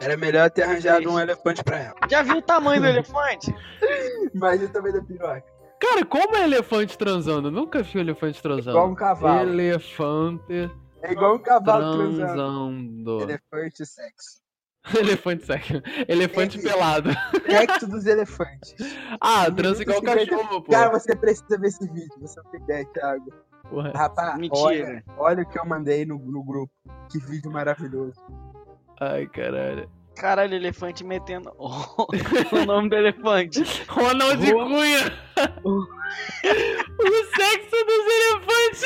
Era 0.00 0.16
melhor 0.16 0.50
ter 0.50 0.62
arranjado 0.62 1.08
um 1.10 1.18
elefante 1.18 1.62
pra 1.62 1.78
ela. 1.78 1.94
Já 2.10 2.22
viu 2.22 2.36
o 2.38 2.42
tamanho 2.42 2.80
do 2.80 2.86
elefante? 2.88 3.54
Imagina 4.34 4.68
também 4.68 4.92
da 4.92 5.02
piroca. 5.02 5.44
Cara, 5.80 6.04
como 6.04 6.36
é 6.36 6.44
elefante 6.44 6.96
transando? 6.98 7.48
Eu 7.48 7.52
nunca 7.52 7.82
vi 7.82 7.98
um 7.98 8.00
elefante 8.00 8.40
transando. 8.42 8.70
Igual 8.70 8.90
um 8.90 8.94
cavalo. 8.94 9.50
Elefante 9.50 10.70
É 11.02 11.12
igual 11.12 11.34
um 11.36 11.38
cavalo 11.38 11.96
transando. 11.96 12.16
transando. 12.26 13.20
Elefante 13.22 13.86
sexo. 13.86 14.42
Elefante 14.98 15.46
sexo. 15.46 15.82
Elefante 16.08 16.58
É. 16.58 16.62
pelado. 16.62 17.10
Sexo 17.48 17.86
dos 17.88 18.06
elefantes. 18.06 18.74
Ah, 19.20 19.50
transa 19.50 19.82
igual 19.82 20.00
50. 20.00 20.26
cachorro, 20.26 20.62
pô. 20.62 20.72
Cara, 20.72 20.90
você 20.90 21.14
precisa 21.16 21.56
ver 21.58 21.68
esse 21.68 21.86
vídeo. 21.88 22.10
Você 22.20 22.40
não 22.42 22.50
tem 22.50 22.60
ideia, 22.60 22.84
Thiago. 22.92 23.32
Porra. 23.74 23.92
Rapaz, 23.94 24.38
Mentira. 24.38 24.60
olha, 24.62 25.04
olha 25.18 25.42
o 25.42 25.46
que 25.48 25.58
eu 25.58 25.66
mandei 25.66 26.04
no, 26.04 26.18
no 26.18 26.42
grupo. 26.44 26.72
Que 27.10 27.18
vídeo 27.18 27.50
maravilhoso. 27.50 28.14
Ai, 29.00 29.26
caralho. 29.26 29.88
Caralho, 30.16 30.54
elefante 30.54 31.02
metendo. 31.02 31.52
o 31.58 32.06
nome 32.66 32.88
do 32.88 32.94
elefante. 32.94 33.62
Ronald 33.88 34.36
Ro- 34.52 34.66
Cunha. 34.68 35.12
o 35.64 35.82
sexo 37.36 37.84
dos 37.84 38.06
elefantes. 38.06 38.84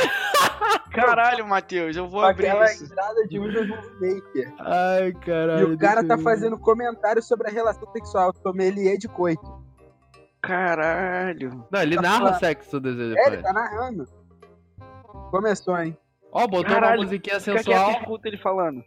Caralho, 0.91 1.47
Matheus, 1.47 1.95
eu 1.97 2.09
vou 2.09 2.23
abrir 2.23 2.49
aquela 2.49 2.65
isso. 2.73 2.85
entrada 2.87 3.27
de 3.29 3.39
Windows 3.39 3.69
Movie 3.69 4.15
Maker. 4.17 4.55
Ai, 4.59 5.09
E 5.09 5.15
caralho. 5.15 5.75
o 5.75 5.79
cara 5.79 6.03
tá 6.07 6.17
fazendo 6.19 6.59
comentário 6.59 7.23
sobre 7.23 7.49
a 7.49 7.53
relação 7.53 7.87
sexual. 7.93 8.33
Sommelier 8.43 8.97
de 8.97 9.07
coito. 9.07 9.63
Caralho. 10.41 11.65
Não, 11.71 11.83
ele 11.83 11.97
Tá 11.97 12.03
narra 12.03 12.31
o 12.31 12.39
sexo 12.39 12.81
dos 12.81 12.99
É, 12.99 13.03
ele 13.03 13.13
elefantes. 13.15 13.43
tá 13.43 13.53
narrando. 13.53 14.09
Começou, 15.31 15.79
hein? 15.79 15.97
Ó, 16.33 16.47
botou 16.47 16.75
Caralho, 16.75 17.01
uma 17.01 17.05
musiquinha 17.05 17.41
sensual. 17.41 17.91
escuta 17.93 18.29
ele 18.29 18.39
falando. 18.39 18.83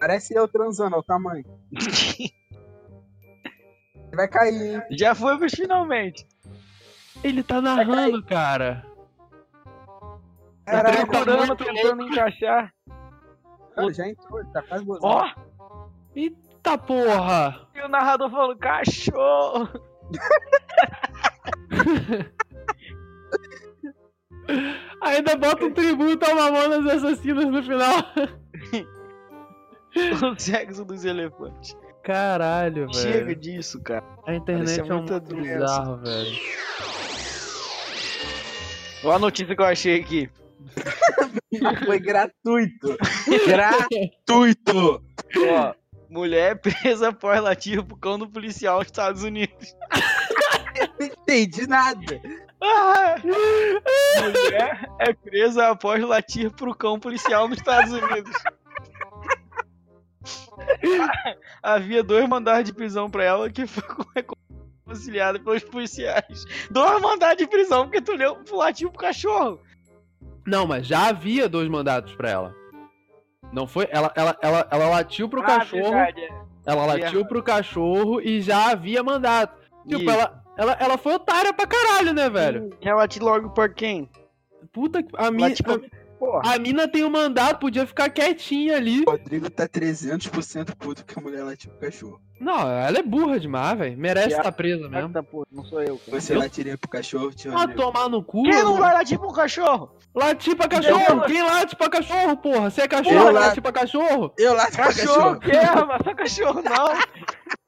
Parece 0.00 0.34
eu 0.34 0.48
transando, 0.48 0.94
olha 0.96 1.00
o 1.00 1.04
tamanho. 1.04 1.44
Vai 4.14 4.28
cair, 4.28 4.74
hein? 4.76 4.82
Já 4.90 5.14
foi 5.14 5.36
pros 5.38 5.52
finalmente. 5.54 6.26
Ele 7.22 7.42
tá 7.42 7.60
narrando, 7.60 8.22
cara. 8.24 8.84
Caralho, 10.66 11.06
Tá 11.06 11.46
muito 11.46 11.64
tentando 11.64 12.02
encaixar. 12.02 12.72
Cara, 13.74 13.92
já 13.92 14.08
entrou, 14.08 14.40
ele 14.40 14.50
tá 14.50 14.62
quase 14.62 14.84
gozando. 14.84 15.06
Ó! 15.06 15.30
Eita 16.14 16.78
porra! 16.78 17.66
E 17.74 17.80
o 17.80 17.88
narrador 17.88 18.30
falando, 18.30 18.58
cachorro! 18.58 19.68
Ainda 25.14 25.36
bota 25.36 25.64
um 25.66 25.72
tributo 25.72 26.24
ao 26.24 26.34
Mamonas 26.34 26.86
Assassinas 26.94 27.46
no 27.46 27.62
final. 27.62 27.94
O 29.96 30.36
sexo 30.36 30.84
dos 30.84 31.04
elefantes. 31.04 31.76
Caralho, 32.02 32.88
velho. 32.88 32.94
Chega 32.94 33.36
disso, 33.36 33.80
cara. 33.80 34.04
A 34.26 34.34
internet 34.34 34.80
é 34.80 34.92
um 34.92 34.98
mundo 34.98 35.20
doença. 35.20 35.54
bizarro, 35.54 35.96
velho. 35.98 36.36
Olha 39.04 39.14
a 39.14 39.18
notícia 39.20 39.54
que 39.54 39.62
eu 39.62 39.66
achei 39.66 40.00
aqui. 40.00 40.28
Foi 41.86 42.00
gratuito. 42.00 42.98
gratuito. 43.46 45.04
Ó, 45.48 45.74
mulher 46.10 46.58
presa 46.60 47.10
após 47.10 47.40
latir 47.40 47.82
pro 47.84 47.96
cão 47.96 48.18
do 48.18 48.28
policial 48.28 48.78
nos 48.78 48.86
Estados 48.86 49.22
Unidos. 49.22 49.76
Entendi 51.06 51.66
nada. 51.66 52.20
Ah! 52.60 53.16
mulher 54.32 54.90
é 54.98 55.12
presa 55.12 55.68
após 55.68 56.02
latir 56.02 56.50
pro 56.50 56.74
cão 56.74 56.98
policial 56.98 57.48
nos 57.48 57.58
Estados 57.58 57.92
Unidos. 57.92 58.32
Havia 61.62 62.02
dois 62.02 62.28
mandados 62.28 62.64
de 62.64 62.72
prisão 62.72 63.10
pra 63.10 63.24
ela 63.24 63.50
que 63.50 63.66
foi 63.66 64.24
conciliada 64.86 65.38
pelos 65.38 65.64
policiais. 65.64 66.44
Dois 66.70 67.00
mandados 67.00 67.38
de 67.38 67.46
prisão 67.46 67.84
porque 67.84 68.00
tu 68.00 68.12
leu, 68.12 68.38
latiu 68.50 68.90
pro 68.90 69.00
cachorro. 69.00 69.60
Não, 70.46 70.66
mas 70.66 70.86
já 70.86 71.08
havia 71.08 71.48
dois 71.48 71.68
mandatos 71.68 72.14
pra 72.14 72.30
ela. 72.30 72.54
Não 73.52 73.66
foi? 73.66 73.88
Ela, 73.90 74.12
ela, 74.14 74.36
ela, 74.42 74.68
ela 74.70 74.88
latiu 74.88 75.28
pro 75.28 75.42
cachorro. 75.42 75.86
Ah, 75.86 76.04
verdade, 76.04 76.20
é. 76.20 76.44
Ela 76.66 76.86
latiu 76.86 77.26
pro 77.26 77.42
cachorro 77.42 78.20
e 78.20 78.40
já 78.40 78.70
havia 78.70 79.02
mandato. 79.02 79.56
Tipo, 79.86 80.10
ela, 80.10 80.43
ela, 80.56 80.76
ela 80.80 80.98
foi 80.98 81.14
otária 81.14 81.52
pra 81.52 81.66
caralho, 81.66 82.12
né, 82.12 82.28
velho? 82.30 82.70
Ela 82.80 82.96
late 82.96 83.20
logo 83.20 83.50
por 83.50 83.72
quem? 83.74 84.08
Puta 84.72 85.02
que. 85.02 85.10
A, 85.16 85.30
mi, 85.30 85.52
tipo, 85.52 85.80
Porra. 86.24 86.54
a, 86.54 86.58
mina 86.58 86.88
tem 86.88 87.04
um 87.04 87.10
mandato, 87.10 87.58
podia 87.60 87.86
ficar 87.86 88.08
quietinha 88.10 88.76
ali. 88.76 89.02
O 89.06 89.10
Rodrigo 89.10 89.50
tá 89.50 89.68
300% 89.68 90.74
puto 90.76 91.04
que 91.04 91.18
a 91.18 91.22
mulher 91.22 91.42
latiu 91.44 91.70
pro 91.70 91.80
cachorro. 91.80 92.20
Não, 92.40 92.68
ela 92.68 92.98
é 92.98 93.02
burra 93.02 93.38
demais, 93.38 93.78
velho. 93.78 93.96
Merece 93.96 94.36
estar 94.36 94.50
presa 94.52 94.88
mesmo. 94.88 95.08
Eita, 95.08 95.22
porra, 95.22 95.46
não 95.52 95.64
sou 95.64 95.80
eu. 95.82 95.98
cara. 95.98 96.20
Você 96.20 96.34
latiria 96.34 96.76
pro 96.76 96.90
cachorro, 96.90 97.30
tio 97.32 97.56
Ah, 97.56 97.62
amigo. 97.62 97.80
tomar 97.80 98.08
no 98.08 98.22
cu. 98.24 98.42
Quem 98.42 98.62
não 98.62 98.76
vai 98.76 98.92
latir 98.92 99.18
pro 99.18 99.32
cachorro? 99.32 99.96
Latir 100.14 100.56
pra 100.56 100.68
cachorro? 100.68 101.02
Eu- 101.08 101.20
Quem 101.22 101.42
late 101.42 101.76
pra 101.76 101.88
cachorro, 101.88 102.36
porra? 102.36 102.70
Você 102.70 102.82
é 102.82 102.88
cachorro, 102.88 103.16
Eu 103.16 103.32
lato. 103.32 103.46
latir 103.46 103.62
pra 103.62 103.72
cachorro? 103.72 104.32
Eu 104.38 104.52
lato 104.54 104.72
pro 104.72 104.82
Cachorro, 104.84 105.38
cachorro. 105.38 105.40
que 105.40 105.50
é, 105.52 105.84
mas 105.84 106.02
só 106.04 106.14
cachorro 106.14 106.62
não. 106.62 106.94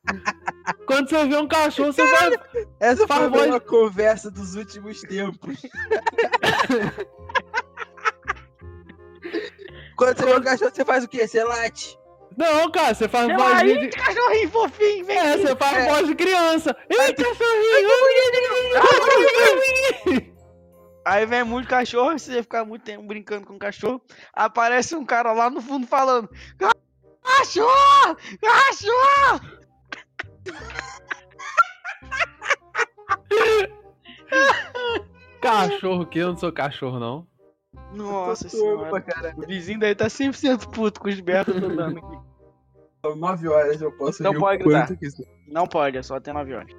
Quando 0.86 1.08
você 1.08 1.26
vê 1.26 1.36
um 1.36 1.48
cachorro, 1.48 1.92
você 1.92 2.04
vai. 2.04 2.32
Essa 2.80 3.06
foi 3.06 3.28
voz- 3.28 3.60
conversa 3.66 4.30
dos 4.30 4.54
últimos 4.56 5.00
tempos. 5.02 5.62
Quando 9.96 10.16
você 10.16 10.24
vê 10.26 10.36
um 10.36 10.42
cachorro, 10.42 10.70
você 10.74 10.84
faz 10.84 11.04
o 11.04 11.08
quê? 11.08 11.26
Você 11.26 11.42
late. 11.42 11.98
Não, 12.36 12.70
cara, 12.70 12.94
você 12.94 13.08
faz 13.08 13.26
Meu 13.28 13.38
voz 13.38 13.54
aí, 13.54 13.78
de. 13.78 13.88
cachorrinho 13.88 14.50
fofinho, 14.50 15.06
vem 15.06 15.16
É, 15.16 15.38
você 15.38 15.56
faz 15.56 15.76
É. 15.78 15.88
voz 15.88 16.06
de 16.06 16.14
criança. 16.14 16.76
Ei, 16.90 17.14
cachorrinho! 17.14 17.88
Aí 21.04 21.24
vem 21.24 21.44
muito 21.44 21.68
cachorro, 21.68 22.18
você 22.18 22.42
ficar 22.42 22.64
muito 22.64 22.82
tempo 22.82 23.06
brincando 23.06 23.46
com 23.46 23.54
o 23.54 23.58
cachorro. 23.58 24.02
Aparece 24.34 24.96
um 24.96 25.06
cara 25.06 25.32
lá 25.32 25.48
no 25.48 25.62
fundo 25.62 25.86
falando: 25.86 26.28
Cachorro! 27.22 28.16
Cachorro! 28.42 29.40
Cachorro 35.40 36.06
que 36.06 36.18
eu 36.18 36.28
não 36.28 36.36
sou 36.36 36.52
cachorro, 36.52 36.98
não. 36.98 37.26
Nossa 37.96 38.48
senhora. 38.48 39.00
caralho. 39.00 39.38
O 39.38 39.46
vizinho 39.46 39.80
daí 39.80 39.94
tá 39.94 40.06
100% 40.06 40.70
puto 40.70 41.00
com 41.00 41.08
os 41.08 41.20
berros 41.20 41.46
que 41.54 41.64
eu 41.64 41.68
tô 41.70 41.76
dando 41.76 41.98
aqui. 41.98 42.18
São 43.04 43.16
9 43.16 43.48
horas, 43.48 43.80
eu 43.80 43.92
posso 43.92 44.22
Não 44.22 44.32
rir 44.32 44.36
o 44.36 44.40
pode 44.40 44.96
quiser. 44.96 45.26
Não 45.46 45.66
pode, 45.66 45.96
é 45.96 46.02
só 46.02 46.16
até 46.16 46.32
9 46.32 46.54
horas. 46.54 46.72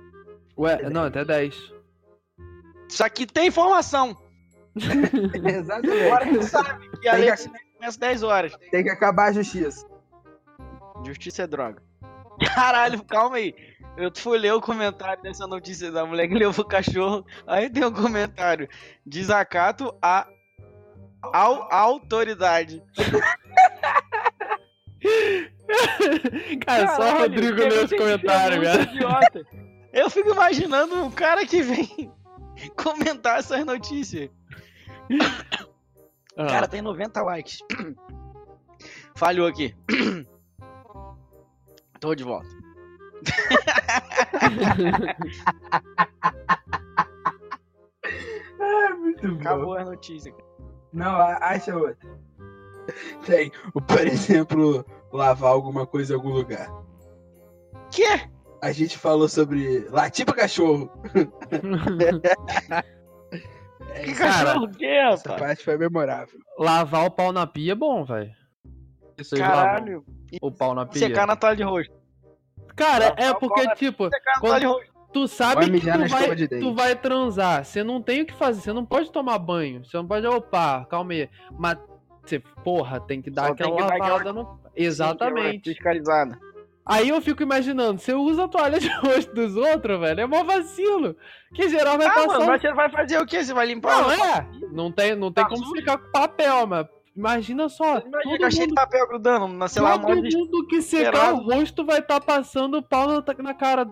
Ué, 0.57 0.89
não, 0.89 1.05
até 1.05 1.23
10. 1.23 1.55
Isso 2.89 3.03
aqui 3.03 3.25
tem 3.25 3.47
informação. 3.47 4.17
Exatamente. 4.75 6.03
Agora 6.05 6.25
gente 6.25 6.45
sabe 6.45 6.89
que 6.99 7.07
a 7.07 7.13
lei 7.13 7.31
que- 7.31 7.49
começa 7.77 7.99
10 7.99 8.23
horas. 8.23 8.53
Tem 8.71 8.83
que 8.83 8.89
acabar 8.89 9.29
a 9.29 9.33
justiça. 9.33 9.85
Justiça 11.05 11.43
é 11.43 11.47
droga. 11.47 11.81
Caralho, 12.55 13.03
calma 13.03 13.37
aí. 13.37 13.55
Eu 13.95 14.11
fui 14.15 14.37
ler 14.37 14.53
o 14.53 14.61
comentário 14.61 15.21
dessa 15.23 15.47
notícia 15.47 15.91
da 15.91 16.05
mulher 16.05 16.27
que 16.27 16.35
levou 16.35 16.63
o 16.63 16.67
cachorro. 16.67 17.25
Aí 17.47 17.69
tem 17.69 17.83
um 17.83 17.91
comentário: 17.91 18.69
desacato 19.05 19.93
a 20.01 20.27
ao, 21.21 21.71
autoridade. 21.73 22.81
cara, 26.65 26.87
só 26.87 26.95
o 26.95 26.97
Caralho, 26.97 27.19
Rodrigo 27.19 27.61
eu 27.61 27.67
leu 27.69 27.85
esse 27.85 27.87
tenho 27.87 27.87
que 27.87 27.87
ser 27.87 27.97
comentário, 27.97 28.57
muito 28.57 28.71
cara. 28.71 28.83
idiota. 28.83 29.45
Eu 29.93 30.09
fico 30.09 30.29
imaginando 30.29 30.95
um 31.03 31.11
cara 31.11 31.45
que 31.45 31.61
vem 31.61 32.11
comentar 32.77 33.39
essas 33.39 33.65
notícias. 33.65 34.29
Ah, 36.37 36.47
Cara, 36.47 36.67
tem 36.67 36.81
90 36.81 37.21
likes. 37.23 37.59
Falhou 39.15 39.47
aqui. 39.47 39.73
Tô 41.99 42.13
de 42.13 42.23
volta. 42.23 42.47
É 48.59 48.89
muito 48.93 49.27
bom. 49.27 49.39
Acabou 49.41 49.77
a 49.77 49.85
notícia. 49.85 50.31
cara. 50.31 50.46
Não, 50.93 51.11
a- 51.15 51.37
acha 51.41 51.75
outra. 51.75 52.09
Tem, 53.25 53.51
por 53.87 54.07
exemplo, 54.07 54.85
lavar 55.11 55.51
alguma 55.51 55.85
coisa 55.85 56.13
em 56.13 56.15
algum 56.15 56.29
lugar. 56.29 56.67
Quê? 57.91 58.21
A 58.61 58.71
gente 58.71 58.97
falou 58.97 59.27
sobre 59.29 59.87
latir 59.89 60.25
pra 60.25 60.33
cachorro. 60.35 60.89
É, 63.93 64.01
Que 64.03 64.11
isso- 64.11 64.19
cachorro 64.21 64.65
o 64.65 64.71
quê, 64.71 64.85
essa 64.85 65.29
rapaz? 65.29 65.47
parte 65.47 65.63
foi 65.63 65.77
memorável. 65.77 66.37
Lavar 66.59 67.05
o 67.05 67.11
pau 67.11 67.31
na 67.31 67.47
pia 67.47 67.71
é 67.71 67.75
bom, 67.75 68.03
velho. 68.03 68.31
Caralho. 69.37 70.05
o 70.41 70.51
pau 70.51 70.75
na 70.75 70.85
pia. 70.85 70.99
Secar 71.07 71.25
na 71.25 71.35
toalha 71.35 71.55
de 71.55 71.63
rosto. 71.63 71.93
Cara, 72.75 73.05
Lavar 73.09 73.19
é 73.23 73.33
porque, 73.33 73.67
tipo, 73.75 74.05
Secar 74.09 74.33
na 74.35 74.41
Quando- 74.41 74.49
toalha 74.49 74.59
de 74.59 74.65
rosto. 74.67 74.93
Tu 75.17 75.27
sabe 75.27 75.71
que 75.71 75.79
tu 75.81 76.07
vai, 76.09 76.35
de 76.35 76.47
tu 76.47 76.73
vai 76.73 76.95
transar. 76.95 77.65
Você 77.65 77.83
não 77.83 78.01
tem 78.01 78.21
o 78.21 78.25
que 78.25 78.33
fazer. 78.33 78.61
Você 78.61 78.73
não 78.73 78.85
pode 78.85 79.11
tomar 79.11 79.39
banho. 79.39 79.83
Você 79.83 79.97
não 79.97 80.07
pode, 80.07 80.25
opa, 80.27 80.85
calma 80.89 81.13
aí. 81.13 81.29
Mas, 81.57 81.77
você, 82.23 82.39
porra, 82.63 82.99
tem 82.99 83.21
que 83.21 83.31
dar 83.31 83.47
Só 83.47 83.53
aquela 83.53 83.75
que 83.75 83.81
lavada 83.99 84.33
no. 84.33 84.59
Exatamente. 84.75 85.71
Fiscalizada. 85.73 86.37
Aí 86.85 87.09
eu 87.09 87.19
fico 87.21 87.43
imaginando, 87.43 87.99
você 87.99 88.13
usa 88.13 88.45
a 88.45 88.47
toalha 88.47 88.79
de 88.79 88.87
rosto 89.03 89.33
dos 89.33 89.57
outros, 89.57 89.99
velho, 89.99 90.21
é 90.21 90.25
mó 90.25 90.41
vacilo. 90.45 91.17
Que 91.53 91.67
geral 91.67 91.97
vai 91.97 92.07
Ah, 92.07 92.11
passar. 92.13 92.27
mano, 92.27 92.45
mas 92.45 92.61
você 92.61 92.73
vai 92.73 92.89
fazer 92.89 93.17
o 93.19 93.25
quê? 93.25 93.43
Você 93.43 93.53
vai 93.53 93.65
limpar 93.65 94.01
Não, 94.01 94.11
é. 94.11 94.47
Não 94.71 94.89
tem, 94.89 95.13
não 95.13 95.29
tem 95.29 95.43
Tá 95.43 95.49
como 95.49 95.65
sujo? 95.65 95.75
ficar 95.75 95.97
com 95.97 96.09
papel, 96.11 96.65
mas 96.65 96.87
imagina 97.13 97.67
só. 97.67 97.97
Imagina 97.99 98.11
todo 98.23 98.41
eu 98.43 98.51
cheio 98.51 98.67
de 98.67 98.67
mundo, 98.69 98.75
papel 98.75 99.07
grudando, 99.07 99.47
na, 99.49 99.67
sei 99.67 99.81
lá, 99.81 99.99
todo 99.99 100.15
monte 100.15 100.29
de... 100.29 100.37
mundo 100.37 100.65
que 100.67 100.81
secar 100.81 101.33
o 101.33 101.43
rosto 101.43 101.83
vai 101.85 101.99
estar 101.99 102.21
passando 102.21 102.77
o 102.77 102.81
pau 102.81 103.05
na, 103.07 103.21
na 103.43 103.53
cara. 103.53 103.85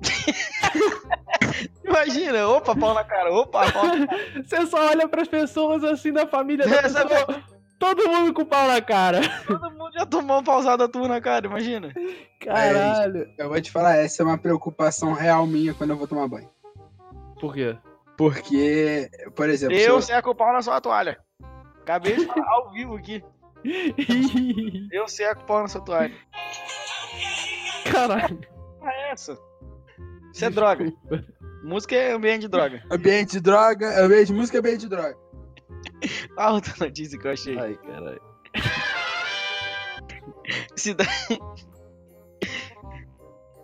Imagina, 1.84 2.46
opa, 2.48 2.76
pau 2.76 2.94
na 2.94 3.04
cara, 3.04 3.32
opa, 3.32 3.70
pau 3.72 3.86
na 3.86 4.06
cara. 4.06 4.42
Você 4.44 4.66
só 4.66 4.88
olha 4.90 5.08
pras 5.08 5.28
pessoas 5.28 5.82
assim 5.84 6.12
da 6.12 6.26
família 6.26 6.66
da 6.66 6.76
É, 6.76 6.88
sabe- 6.88 7.08
pessoa, 7.10 7.42
todo 7.78 8.08
mundo 8.08 8.32
com 8.34 8.44
pau 8.44 8.66
na 8.68 8.80
cara. 8.80 9.20
Todo 9.46 9.70
mundo 9.70 9.92
já 9.94 10.04
tomou 10.06 10.40
um 10.40 10.44
pausada 10.44 10.88
tua 10.88 11.08
na 11.08 11.20
cara, 11.20 11.46
imagina. 11.46 11.92
Caralho. 12.40 13.26
Eu 13.38 13.48
vou 13.48 13.60
te 13.60 13.70
falar, 13.70 13.96
essa 13.96 14.22
é 14.22 14.26
uma 14.26 14.38
preocupação 14.38 15.12
real 15.12 15.46
minha 15.46 15.74
quando 15.74 15.90
eu 15.90 15.96
vou 15.96 16.06
tomar 16.06 16.28
banho. 16.28 16.48
Por 17.40 17.54
quê? 17.54 17.76
Porque, 18.16 19.08
por 19.36 19.48
exemplo, 19.48 19.76
se 19.76 19.82
Eu 19.82 19.94
eu- 19.94 20.02
seco 20.02 20.30
o 20.30 20.34
pau 20.34 20.52
na 20.52 20.60
sua 20.62 20.80
toalha. 20.80 21.18
Acabei 21.82 22.16
de 22.16 22.26
falar 22.26 22.46
ao 22.50 22.70
vivo 22.70 22.96
aqui. 22.96 23.24
Eu 24.92 25.08
seco 25.08 25.42
o 25.42 25.44
pau 25.46 25.62
na 25.62 25.68
sua 25.68 25.80
toalha. 25.80 26.14
Caralho. 27.90 28.38
É 28.82 29.10
essa? 29.12 29.36
Isso 30.32 30.44
é 30.44 30.50
droga. 30.50 30.92
Música 31.62 31.96
é 31.96 32.12
ambiente 32.12 32.42
de 32.42 32.48
droga. 32.48 32.82
ambiente 32.90 33.32
de 33.32 33.40
droga, 33.40 34.04
ambiente 34.04 34.26
de 34.28 34.34
música, 34.34 34.58
ambiente 34.58 34.80
de 34.80 34.88
droga. 34.88 35.16
A 36.36 36.52
outra 36.52 36.72
notícia 36.78 37.18
que 37.18 37.26
eu 37.26 37.32
achei. 37.32 37.58
Ai, 37.58 37.74
caralho. 37.76 38.20
Cidade. 40.76 41.10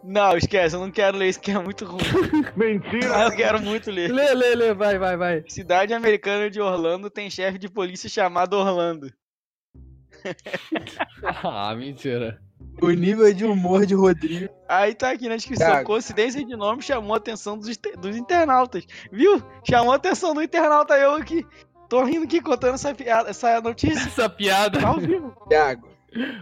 Não, 0.06 0.36
esquece, 0.36 0.76
eu 0.76 0.80
não 0.80 0.90
quero 0.90 1.16
ler 1.16 1.30
isso 1.30 1.40
que 1.40 1.50
é 1.50 1.58
muito 1.58 1.86
ruim. 1.86 2.02
Mentira! 2.54 3.08
Mas 3.08 3.30
eu 3.30 3.36
quero 3.36 3.62
muito 3.62 3.90
ler. 3.90 4.12
Lê, 4.12 4.34
lê, 4.34 4.54
lê, 4.54 4.74
vai, 4.74 4.98
vai, 4.98 5.16
vai. 5.16 5.44
Cidade 5.48 5.94
americana 5.94 6.50
de 6.50 6.60
Orlando 6.60 7.08
tem 7.08 7.30
chefe 7.30 7.58
de 7.58 7.70
polícia 7.70 8.08
chamado 8.08 8.54
Orlando. 8.54 9.10
Ah, 11.42 11.74
mentira. 11.74 12.40
O 12.82 12.90
nível 12.90 13.32
de 13.32 13.44
humor 13.44 13.86
de 13.86 13.94
Rodrigo. 13.94 14.52
Aí 14.68 14.94
tá 14.94 15.10
aqui 15.10 15.28
na 15.28 15.36
descrição. 15.36 15.66
Thiago. 15.66 15.86
Coincidência 15.86 16.44
de 16.44 16.56
nome 16.56 16.82
chamou 16.82 17.14
a 17.14 17.18
atenção 17.18 17.56
dos, 17.56 17.68
dos 17.98 18.16
internautas. 18.16 18.86
Viu? 19.12 19.42
Chamou 19.68 19.92
a 19.92 19.96
atenção 19.96 20.34
do 20.34 20.42
internauta 20.42 20.94
eu 20.94 21.14
aqui. 21.14 21.46
Tô 21.88 22.02
rindo 22.04 22.24
aqui 22.24 22.40
contando 22.40 22.74
essa, 22.74 22.94
piada, 22.94 23.30
essa 23.30 23.60
notícia. 23.60 24.06
Essa 24.06 24.28
piada. 24.28 24.80
Tá 24.80 24.88
ao 24.88 24.98
vivo. 24.98 25.34
Thiago, 25.48 25.88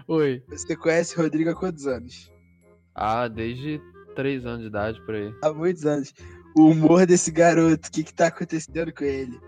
Oi. 0.09 0.42
você 0.49 0.77
conhece 0.77 1.16
Rodrigo 1.16 1.51
há 1.51 1.55
quantos 1.55 1.87
anos? 1.87 2.33
Ah, 2.95 3.29
desde 3.29 3.81
3 4.14 4.47
anos 4.47 4.61
de 4.61 4.66
idade 4.66 5.01
por 5.05 5.14
aí. 5.14 5.35
Há 5.42 5.53
muitos 5.53 5.85
anos. 5.85 6.14
O 6.57 6.66
humor 6.66 7.07
desse 7.07 7.31
garoto, 7.31 7.88
o 7.88 7.90
que 7.90 8.05
que 8.05 8.12
tá 8.12 8.27
acontecendo 8.27 8.92
com 8.92 9.05
ele? 9.05 9.40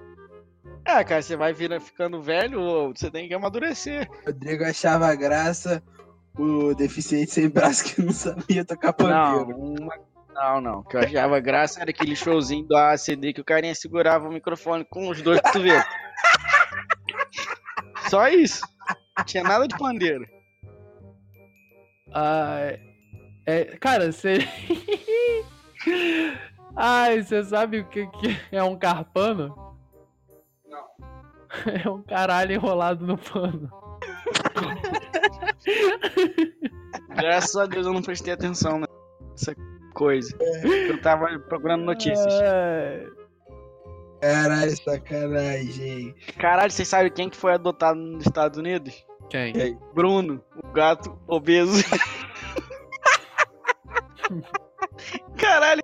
É, 0.86 1.02
cara, 1.04 1.22
você 1.22 1.36
vai 1.36 1.52
vir 1.52 1.78
ficando 1.80 2.20
velho 2.20 2.60
ou 2.60 2.94
você 2.94 3.10
tem 3.10 3.28
que 3.28 3.34
amadurecer. 3.34 4.08
Rodrigo 4.26 4.64
achava 4.64 5.14
graça 5.14 5.82
o 6.36 6.74
deficiente 6.74 7.30
sem 7.30 7.48
braço 7.48 7.84
que 7.84 8.02
não 8.02 8.12
sabia 8.12 8.64
tocar 8.64 8.88
Não, 8.88 8.94
pandeiro. 8.94 9.58
uma... 9.58 9.98
não, 10.34 10.60
não. 10.60 10.78
O 10.80 10.84
que 10.84 10.96
eu 10.96 11.00
achava 11.00 11.38
graça 11.40 11.80
era 11.80 11.90
aquele 11.90 12.16
showzinho 12.16 12.66
do 12.66 12.76
ACD 12.76 13.32
que 13.32 13.40
o 13.40 13.44
carinha 13.44 13.74
segurava 13.74 14.28
o 14.28 14.32
microfone 14.32 14.84
com 14.84 15.08
os 15.08 15.22
dois 15.22 15.40
cotovelos. 15.40 15.84
Só 18.08 18.28
isso. 18.28 18.62
Não 19.16 19.24
tinha 19.24 19.44
nada 19.44 19.66
de 19.68 19.76
pandeiro. 19.78 20.26
Ai. 22.12 22.80
É, 23.46 23.64
cara, 23.76 24.10
você. 24.10 24.38
Ai, 26.76 27.22
você 27.22 27.44
sabe 27.44 27.80
o 27.80 27.88
que, 27.88 28.06
que 28.06 28.36
é 28.50 28.62
um 28.62 28.76
carpano? 28.76 29.54
Não. 30.66 30.84
É 31.84 31.88
um 31.88 32.02
caralho 32.02 32.52
enrolado 32.52 33.06
no 33.06 33.16
pano. 33.16 33.70
Graças 37.16 37.56
a 37.56 37.66
Deus 37.66 37.86
eu 37.86 37.92
não 37.92 38.02
prestei 38.02 38.32
atenção 38.32 38.80
nessa 38.80 39.54
coisa. 39.94 40.36
Eu 40.88 41.00
tava 41.00 41.38
procurando 41.40 41.84
notícias. 41.84 42.34
Caralho, 44.20 44.76
sacanagem. 44.76 46.14
Caralho, 46.38 46.70
vocês 46.70 46.88
sabem 46.88 47.12
quem 47.12 47.28
que 47.28 47.36
foi 47.36 47.52
adotado 47.52 48.00
nos 48.00 48.24
Estados 48.24 48.58
Unidos? 48.58 49.04
Quem? 49.28 49.52
Bruno, 49.94 50.42
o 50.62 50.72
gato 50.72 51.18
obeso. 51.26 51.82
Caralho, 55.36 55.82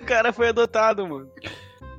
o 0.00 0.04
cara 0.04 0.32
foi 0.32 0.48
adotado, 0.48 1.06
mano. 1.06 1.30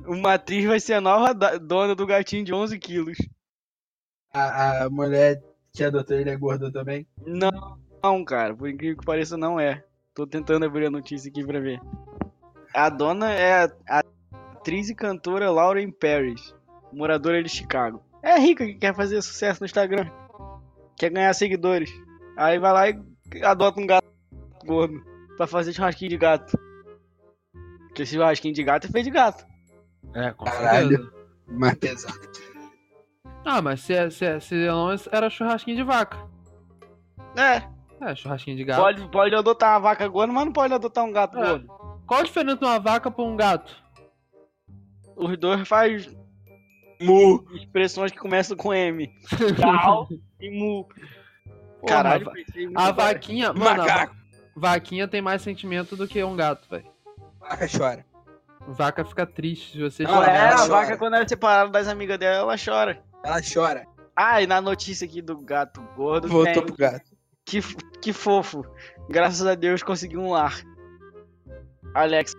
Uma 0.06 0.34
atriz 0.34 0.64
vai 0.64 0.80
ser 0.80 0.94
a 0.94 1.00
nova 1.00 1.32
dona 1.58 1.94
do 1.94 2.06
gatinho 2.06 2.44
de 2.44 2.52
11 2.52 2.78
quilos. 2.78 3.16
A, 4.32 4.84
a 4.84 4.90
mulher 4.90 5.42
que 5.74 5.82
adotou 5.82 6.16
ele 6.16 6.30
é 6.30 6.36
gorda 6.36 6.70
também? 6.70 7.06
Não, 7.26 7.76
não, 8.02 8.24
cara. 8.24 8.54
Por 8.54 8.68
incrível 8.68 8.96
que 8.96 9.04
pareça, 9.04 9.36
não 9.36 9.58
é. 9.58 9.84
Tô 10.14 10.24
tentando 10.24 10.64
abrir 10.64 10.86
a 10.86 10.90
notícia 10.90 11.28
aqui 11.28 11.44
pra 11.44 11.58
ver. 11.58 11.80
A 12.72 12.88
dona 12.88 13.32
é 13.32 13.64
a, 13.88 14.02
atriz 14.52 14.88
e 14.88 14.94
cantora 14.94 15.50
Lauren 15.50 15.90
Paris, 15.90 16.54
moradora 16.92 17.42
de 17.42 17.48
Chicago. 17.48 18.00
É 18.22 18.38
rica 18.38 18.64
que 18.64 18.74
quer 18.74 18.94
fazer 18.94 19.20
sucesso 19.20 19.60
no 19.60 19.66
Instagram. 19.66 20.08
Quer 20.96 21.10
ganhar 21.10 21.34
seguidores. 21.34 21.90
Aí 22.36 22.58
vai 22.58 22.72
lá 22.72 22.88
e 22.88 23.44
adota 23.44 23.80
um 23.80 23.86
gato 23.86 24.06
gordo 24.64 25.02
pra 25.36 25.46
fazer 25.46 25.72
churrasquinho 25.72 26.10
de 26.10 26.16
gato. 26.16 26.56
Porque 27.88 28.02
esse 28.02 28.14
churrasquinho 28.14 28.54
de 28.54 28.62
gato 28.62 28.86
é 28.86 28.90
feito 28.90 29.06
de 29.06 29.10
gato. 29.10 29.44
É, 30.14 30.30
com 30.32 30.44
Caralho. 30.44 31.12
Mais 31.48 31.74
pesado. 31.74 32.18
Ah, 33.44 33.60
mas 33.62 33.80
se, 33.80 33.92
é- 33.94 34.10
se, 34.10 34.24
é- 34.24 34.40
se 34.40 34.54
não 34.66 34.88
era 35.12 35.28
churrasquinho 35.30 35.76
de 35.76 35.82
vaca. 35.82 36.16
É, 37.36 37.62
É, 38.00 38.14
churrasquinho 38.14 38.56
de 38.56 38.64
gato. 38.64 38.80
pode, 38.80 39.08
pode 39.08 39.34
adotar 39.34 39.72
uma 39.74 39.80
vaca 39.80 40.06
gorda, 40.08 40.32
mas 40.32 40.44
não 40.44 40.52
pode 40.52 40.72
adotar 40.74 41.04
um 41.04 41.12
gato 41.12 41.38
É. 41.38 41.46
gordo. 41.48 41.66
Qual 42.06 42.20
a 42.20 42.22
diferença 42.22 42.56
de 42.58 42.64
uma 42.64 42.78
vaca 42.78 43.10
pra 43.10 43.24
um 43.24 43.36
gato? 43.36 43.74
Os 45.16 45.36
dois 45.38 45.66
faz 45.66 46.14
Mu. 47.00 47.44
expressões 47.54 48.10
que 48.12 48.18
começam 48.18 48.56
com 48.56 48.72
M. 48.74 49.08
Cal 49.60 50.08
e 50.40 50.50
mu. 50.50 50.86
Pô, 51.80 51.86
Caralho, 51.86 52.30
A 52.76 52.88
agora. 52.88 53.12
vaquinha. 53.14 53.52
Mano, 53.52 53.82
a 53.82 54.08
vaquinha 54.56 55.06
tem 55.08 55.20
mais 55.22 55.42
sentimento 55.42 55.96
do 55.96 56.06
que 56.08 56.22
um 56.24 56.36
gato, 56.36 56.68
velho. 56.68 56.86
Vaca 57.40 57.66
chora. 57.68 58.06
Vaca 58.66 59.04
fica 59.04 59.26
triste 59.26 59.72
se 59.72 59.80
você 59.82 60.02
Não, 60.04 60.14
chorar. 60.14 60.32
é, 60.34 60.48
a 60.48 60.56
chora. 60.56 60.68
vaca 60.68 60.96
quando 60.96 61.14
ela 61.14 61.24
é 61.24 61.28
separada 61.28 61.70
das 61.70 61.86
amigas 61.88 62.18
dela, 62.18 62.38
ela 62.38 62.56
chora. 62.62 63.02
Ela 63.24 63.40
chora. 63.42 63.86
Ah, 64.16 64.40
e 64.42 64.46
na 64.46 64.60
notícia 64.60 65.04
aqui 65.06 65.20
do 65.22 65.36
gato 65.38 65.80
gordo, 65.96 66.28
Voltou 66.28 66.62
pro 66.62 66.76
gato. 66.76 67.04
que, 67.44 67.60
que 68.00 68.12
fofo. 68.12 68.64
Graças 69.08 69.46
a 69.46 69.54
Deus 69.54 69.82
consegui 69.82 70.16
um 70.16 70.30
lar. 70.30 70.60
Alex 71.94 72.32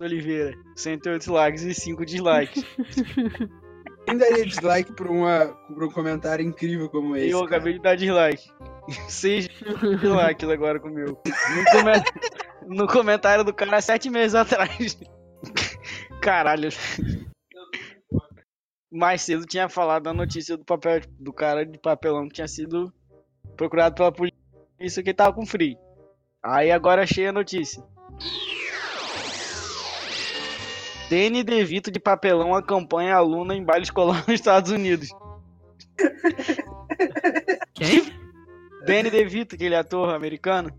Oliveira, 0.00 0.54
108 0.76 1.32
likes 1.32 1.62
e 1.64 1.74
5 1.74 2.06
dislikes. 2.06 2.64
Quem 4.06 4.16
daria 4.16 4.46
dislike 4.46 4.92
por, 4.94 5.06
uma, 5.08 5.46
por 5.66 5.84
um 5.84 5.90
comentário 5.90 6.42
incrível 6.44 6.88
como 6.88 7.14
esse? 7.16 7.28
eu 7.30 7.40
cara? 7.44 7.56
acabei 7.56 7.72
de 7.74 7.80
dar 7.80 7.94
dislike. 7.96 8.50
6 9.08 9.48
dislikes 10.00 10.48
agora 10.48 10.80
com 10.80 10.88
o 10.88 10.92
meu. 10.94 11.06
No, 11.06 11.64
come- 11.72 12.76
no 12.76 12.86
comentário 12.86 13.44
do 13.44 13.52
cara 13.52 13.80
sete 13.82 14.08
meses 14.08 14.34
atrás. 14.34 14.98
Caralho. 16.22 16.68
Mais 18.90 19.22
cedo 19.22 19.44
tinha 19.44 19.68
falado 19.68 20.08
a 20.08 20.14
notícia 20.14 20.56
do 20.56 20.64
papel 20.64 21.02
do 21.18 21.32
cara 21.32 21.64
de 21.66 21.78
papelão 21.78 22.26
que 22.26 22.34
tinha 22.34 22.48
sido 22.48 22.92
procurado 23.56 23.94
pela 23.94 24.12
polícia 24.12 25.02
que 25.02 25.12
tava 25.12 25.34
com 25.34 25.44
free. 25.44 25.76
Aí 26.42 26.70
agora 26.70 27.02
achei 27.02 27.26
a 27.26 27.32
notícia. 27.32 27.82
Danny 31.10 31.42
DeVito 31.42 31.90
de 31.90 31.98
papelão 31.98 32.54
acompanha 32.54 33.16
aluna 33.16 33.54
em 33.54 33.64
baile 33.64 33.84
escolar 33.84 34.18
nos 34.26 34.34
Estados 34.34 34.70
Unidos. 34.70 35.08
Quem? 37.74 38.18
Danny 38.86 39.10
DeVito, 39.10 39.54
aquele 39.54 39.74
ator 39.74 40.14
americano, 40.14 40.70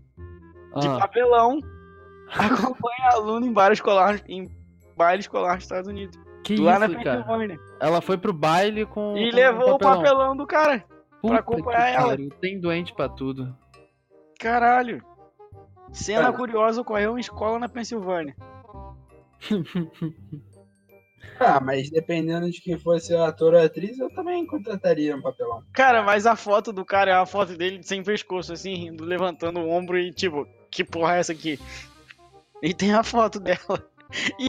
de 0.80 0.88
Ah, 0.88 0.98
papelão, 0.98 1.58
acompanha 2.28 3.10
aluno 3.12 3.46
em 3.46 3.52
baile 3.52 3.74
escolar, 3.74 4.20
em 4.28 4.48
baile 4.96 5.20
escolar 5.20 5.54
nos 5.54 5.64
Estados 5.64 5.88
Unidos. 5.88 6.18
Que 6.56 6.62
lá 6.62 6.78
na 6.78 6.86
isso, 6.86 6.96
cara? 6.96 7.18
Pensilvânia. 7.22 7.60
Ela 7.80 8.00
foi 8.00 8.18
pro 8.18 8.32
baile 8.32 8.86
com. 8.86 9.16
E 9.16 9.30
com 9.30 9.36
levou 9.36 9.74
o 9.74 9.78
papelão 9.78 10.36
do 10.36 10.46
cara. 10.46 10.84
Puta 11.20 11.34
pra 11.34 11.40
acompanhar 11.40 11.90
que 11.90 11.96
ela. 11.96 12.08
pariu, 12.08 12.30
Tem 12.40 12.60
doente 12.60 12.94
pra 12.94 13.08
tudo. 13.08 13.56
Caralho. 14.38 15.04
Cena 15.92 16.22
Cara. 16.22 16.32
curiosa 16.32 16.80
ocorreu 16.80 17.16
em 17.16 17.20
escola 17.20 17.58
na 17.58 17.68
Pensilvânia. 17.68 18.34
Ah, 21.38 21.58
mas 21.58 21.88
dependendo 21.88 22.50
de 22.50 22.60
quem 22.60 22.78
fosse 22.78 23.14
o 23.14 23.22
ator 23.22 23.54
ou 23.54 23.60
a 23.60 23.64
atriz, 23.64 23.98
eu 23.98 24.10
também 24.10 24.46
contrataria 24.46 25.16
um 25.16 25.22
papelão. 25.22 25.62
Cara, 25.72 26.02
mas 26.02 26.26
a 26.26 26.36
foto 26.36 26.70
do 26.70 26.84
cara 26.84 27.12
é 27.12 27.14
a 27.14 27.24
foto 27.24 27.56
dele 27.56 27.82
sem 27.82 28.02
pescoço, 28.02 28.52
assim, 28.52 28.74
rindo, 28.74 29.04
levantando 29.04 29.58
o 29.58 29.70
ombro 29.70 29.98
e 29.98 30.12
tipo, 30.12 30.46
que 30.70 30.84
porra 30.84 31.16
é 31.16 31.20
essa 31.20 31.32
aqui? 31.32 31.58
E 32.62 32.74
tem 32.74 32.92
a 32.92 33.02
foto 33.02 33.40
dela. 33.40 33.58
E, 34.40 34.48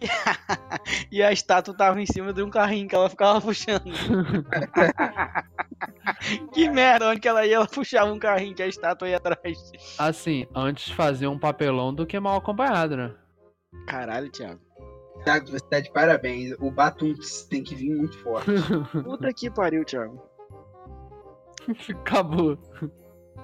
e 1.10 1.22
a 1.22 1.32
estátua 1.32 1.74
tava 1.74 2.00
em 2.00 2.06
cima 2.06 2.32
de 2.32 2.42
um 2.42 2.50
carrinho 2.50 2.88
que 2.88 2.94
ela 2.94 3.10
ficava 3.10 3.40
puxando. 3.40 3.84
que 6.52 6.68
merda, 6.68 7.08
onde 7.08 7.20
que 7.20 7.28
ela 7.28 7.46
ia, 7.46 7.56
ela 7.56 7.66
puxava 7.66 8.12
um 8.12 8.18
carrinho 8.18 8.54
que 8.54 8.62
a 8.62 8.66
estátua 8.66 9.08
ia 9.08 9.16
atrás. 9.16 9.72
Assim, 9.98 10.46
antes 10.54 10.92
fazer 10.92 11.26
um 11.26 11.38
papelão 11.38 11.92
do 11.92 12.06
que 12.06 12.20
mal 12.20 12.38
acompanhado, 12.38 12.96
né? 12.96 13.14
Caralho, 13.86 14.30
Thiago. 14.30 14.60
Thiago, 15.24 15.50
você 15.50 15.64
tá 15.68 15.80
de 15.80 15.90
parabéns. 15.90 16.54
O 16.60 16.70
Batunks 16.70 17.42
tem 17.44 17.62
que 17.62 17.74
vir 17.74 17.94
muito 17.94 18.16
forte. 18.18 18.50
Puta 19.04 19.32
que 19.32 19.50
pariu, 19.50 19.84
Thiago. 19.84 20.22
Acabou. 21.90 22.56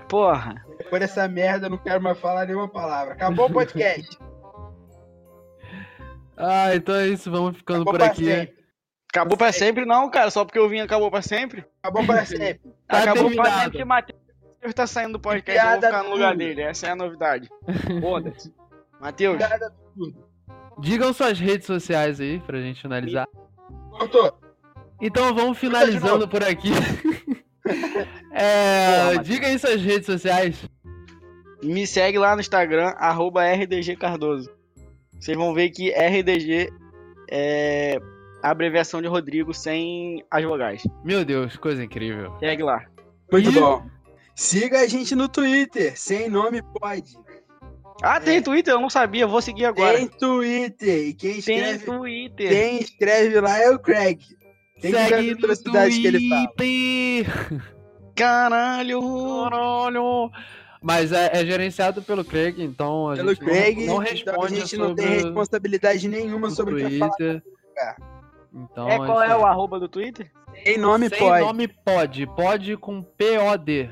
Porra. 0.08 0.64
Por 0.88 1.02
essa 1.02 1.28
merda, 1.28 1.66
eu 1.66 1.70
não 1.70 1.78
quero 1.78 2.02
mais 2.02 2.18
falar 2.18 2.46
nenhuma 2.46 2.68
palavra. 2.68 3.14
Acabou 3.14 3.46
o 3.46 3.52
podcast. 3.52 4.18
Ah, 6.36 6.74
então 6.74 6.94
é 6.94 7.08
isso, 7.08 7.30
vamos 7.30 7.56
ficando 7.56 7.82
Acabou 7.82 7.92
por 7.92 7.98
pra 7.98 8.06
aqui. 8.06 8.24
sempre. 8.24 8.64
Acabou 9.12 9.36
pra 9.36 9.52
sempre 9.52 9.84
não, 9.84 10.10
cara. 10.10 10.30
Só 10.30 10.44
porque 10.44 10.58
eu 10.58 10.68
vim 10.68 10.80
acabou 10.80 11.10
pra 11.10 11.22
sempre. 11.22 11.64
Acabou 11.82 12.04
pra 12.04 12.24
sempre. 12.24 12.60
Tá 12.88 12.98
acabou 13.04 13.30
pra 13.30 13.44
terminado. 13.44 13.60
sempre 13.60 13.78
que 13.78 13.84
Matheus 13.84 14.74
tá 14.74 14.86
saindo 14.86 15.12
do 15.12 15.20
podcast. 15.20 15.60
Eu 15.64 15.80
vou 15.80 15.82
ficar 15.82 16.02
no 16.02 16.10
lugar 16.10 16.36
dele. 16.36 16.62
Essa 16.62 16.88
é 16.88 16.90
a 16.90 16.96
novidade. 16.96 17.48
Foda-se. 18.00 18.52
Matheus. 19.00 19.38
Digam 20.80 21.12
suas 21.12 21.38
redes 21.38 21.66
sociais 21.66 22.20
aí 22.20 22.40
pra 22.40 22.60
gente 22.60 22.80
finalizar. 22.82 23.28
Cortou. 23.90 24.36
Então 25.00 25.34
vamos 25.34 25.58
finalizando 25.58 26.26
por 26.26 26.42
aqui. 26.42 26.70
é, 28.32 29.10
Porra, 29.12 29.22
diga 29.22 29.46
aí 29.46 29.58
suas 29.58 29.80
redes 29.80 30.06
sociais. 30.06 30.56
me 31.62 31.86
segue 31.86 32.18
lá 32.18 32.34
no 32.34 32.40
Instagram, 32.40 32.94
arroba 32.96 33.44
RDG 33.44 33.96
Cardoso. 33.96 34.50
Vocês 35.24 35.38
vão 35.38 35.54
ver 35.54 35.70
que 35.70 35.90
RDG 35.90 36.68
é 37.30 37.98
a 38.42 38.50
abreviação 38.50 39.00
de 39.00 39.08
Rodrigo 39.08 39.54
sem 39.54 40.22
as 40.30 40.44
vogais. 40.44 40.82
Meu 41.02 41.24
Deus, 41.24 41.56
coisa 41.56 41.82
incrível. 41.82 42.36
Segue 42.38 42.62
lá. 42.62 42.84
Muito 43.32 43.48
E- 43.48 43.52
bom. 43.52 43.82
Siga 44.36 44.80
a 44.80 44.86
gente 44.86 45.14
no 45.14 45.26
Twitter. 45.26 45.98
Sem 45.98 46.28
nome 46.28 46.60
pode. 46.78 47.14
Ah, 48.02 48.20
tem 48.20 48.42
Twitter? 48.42 48.74
Eu 48.74 48.80
não 48.82 48.90
sabia. 48.90 49.26
Vou 49.26 49.40
seguir 49.40 49.64
agora. 49.64 49.96
Tem 49.96 50.08
Twitter. 50.08 51.06
E 51.08 51.14
quem 51.14 51.40
Tem 51.40 51.56
escreve, 51.58 51.84
Twitter. 51.86 52.48
quem 52.50 52.80
escreve 52.80 53.40
lá 53.40 53.58
é 53.58 53.70
o 53.70 53.78
Craig. 53.78 54.18
Tem 54.80 54.92
que 54.92 54.98
Segue 54.98 55.14
as 55.14 55.26
no 55.26 55.32
atrocidades 55.32 55.96
que 55.98 56.06
ele 56.06 56.28
fala. 56.28 56.46
Twitter. 56.48 57.62
Caralho. 58.14 59.00
Caralho. 59.50 60.30
Mas 60.86 61.12
é, 61.12 61.30
é 61.32 61.46
gerenciado 61.46 62.02
pelo 62.02 62.22
Craig, 62.22 62.62
então 62.62 63.08
a 63.08 63.14
Pelo 63.16 63.30
gente 63.30 63.40
não- 63.42 63.48
Craig, 63.52 63.74
não, 63.76 63.82
então 63.84 63.98
responde 63.98 64.54
a 64.54 64.58
gente 64.60 64.76
não 64.76 64.94
tem 64.94 65.06
responsabilidade 65.08 66.06
nenhuma 66.08 66.50
sobre 66.50 66.74
o 66.74 66.76
que. 66.88 66.98
Twitter. 66.98 67.42
Então, 68.52 68.86
É, 68.88 68.98
qual 68.98 69.22
é 69.22 69.32
aí. 69.32 69.40
o 69.40 69.46
arroba 69.46 69.80
do 69.80 69.88
Twitter? 69.88 70.30
Sem 70.62 70.76
nome 70.76 71.08
Sem 71.08 71.18
pode. 71.18 71.44
nome 71.44 71.68
pode, 71.68 72.26
pode 72.26 72.76
com 72.76 73.02
P-O-D. 73.02 73.88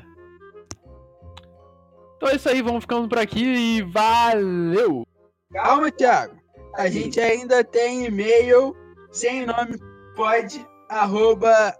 Então 2.15 2.29
é 2.29 2.35
isso 2.35 2.47
aí, 2.47 2.61
vamos 2.61 2.81
ficando 2.81 3.09
por 3.09 3.17
aqui 3.17 3.43
e 3.43 3.81
valeu! 3.81 5.03
Calma, 5.51 5.91
Thiago. 5.91 6.35
A 6.75 6.87
gente 6.89 7.19
ainda 7.19 7.63
tem 7.63 8.05
e-mail 8.05 8.75
sem 9.11 9.45
nome 9.47 9.77
pode 10.15 10.65
arroba 10.89 11.75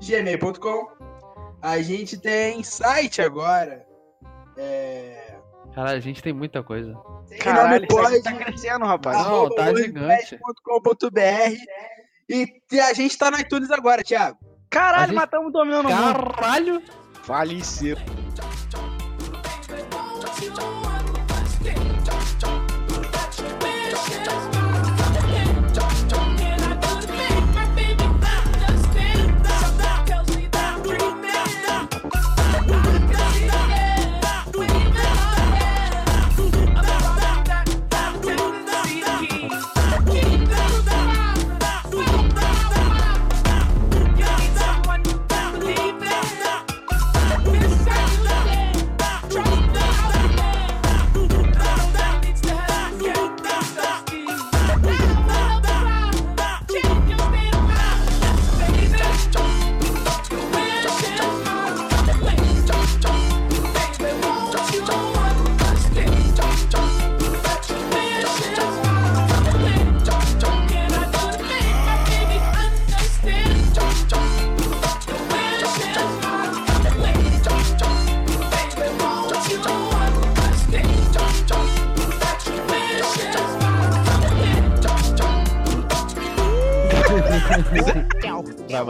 gmail.com. 0.00 0.88
A 1.60 1.82
gente 1.82 2.16
tem 2.18 2.62
site 2.62 3.20
agora. 3.20 3.84
É... 4.56 5.36
Caralho, 5.74 5.96
a 5.96 6.00
gente 6.00 6.22
tem 6.22 6.32
muita 6.32 6.62
coisa. 6.62 6.94
Caralho, 7.40 7.86
pode 7.88 8.22
tá 8.22 8.32
crescendo, 8.32 8.84
rapaz. 8.84 9.16
Não, 9.18 9.48
tá 9.54 9.74
gigante. 9.74 10.38
e 12.70 12.80
a 12.80 12.92
gente 12.92 13.16
tá 13.16 13.30
no 13.30 13.38
iTunes 13.38 13.70
agora, 13.70 14.02
Thiago. 14.02 14.38
Caralho, 14.68 15.08
gente- 15.08 15.16
matamos 15.16 15.54
o 15.54 15.64
mundo. 15.64 15.88
Caralho! 15.88 16.82
Faleceu. 17.22 17.96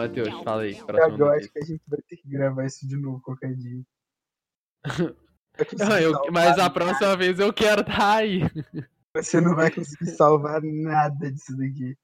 Matheus, 0.09 0.43
fala 0.43 0.63
aí. 0.63 0.79
eu 0.79 1.31
acho 1.31 1.49
que 1.53 1.59
a 1.59 1.65
gente 1.65 1.83
vai 1.87 2.01
ter 2.03 2.17
que 2.17 2.29
gravar 2.29 2.67
isso 2.67 2.87
de 2.87 2.97
novo 2.97 3.21
qualquer 3.23 3.55
dia. 3.55 3.83
Não, 5.79 5.99
eu- 5.99 6.33
mas 6.33 6.59
a 6.59 6.71
próxima 6.71 7.17
vez 7.17 7.39
eu 7.39 7.53
quero 7.53 7.85
tá 7.85 8.17
aí. 8.17 8.41
Você 9.15 9.41
não 9.41 9.55
vai 9.55 9.71
conseguir 9.71 10.07
salvar 10.07 10.63
nada 10.63 11.31
disso 11.31 11.55
daqui. 11.57 11.95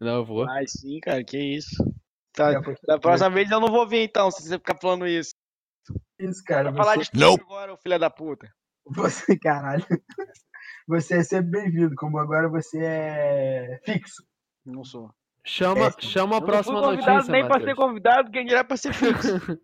Não, 0.00 0.16
eu 0.16 0.24
vou. 0.24 0.48
Ai, 0.48 0.64
sim, 0.66 0.98
cara, 1.00 1.22
que 1.22 1.38
isso. 1.38 1.76
Tá, 2.32 2.52
da 2.86 2.98
próxima 2.98 3.30
vez 3.30 3.50
eu 3.50 3.60
não 3.60 3.68
vou 3.68 3.86
vir 3.86 4.04
então, 4.04 4.30
se 4.30 4.42
você 4.42 4.58
ficar 4.58 4.78
falando 4.80 5.06
isso. 5.06 5.32
Isso, 6.18 6.42
cara. 6.44 6.70
Vai 6.70 6.82
falar 6.82 6.94
Você, 6.94 7.04
de 7.04 7.10
tudo 7.10 7.42
agora, 7.42 7.74
ô 7.74 7.76
filho 7.76 7.98
da 7.98 8.08
puta. 8.10 8.50
você, 8.86 9.36
caralho. 9.38 9.84
você 10.86 11.18
é 11.18 11.22
sempre 11.22 11.50
bem-vindo, 11.50 11.94
como 11.96 12.18
agora 12.18 12.48
você 12.48 12.78
é 12.82 13.80
fixo. 13.84 14.24
Não 14.64 14.84
sou. 14.84 15.12
Chama, 15.48 15.86
É, 15.86 15.92
chama 16.00 16.36
a 16.36 16.42
próxima 16.42 16.74
não 16.74 16.88
fui 16.88 16.96
convidado 16.96 17.14
notícia, 17.14 17.32
nem 17.32 17.48
pra 17.48 17.60
ser 17.60 17.74
convidado, 17.74 18.30
quem 18.30 18.44
dirá 18.44 18.62
pra 18.62 18.76
ser 18.76 18.92
fixo. 18.92 19.28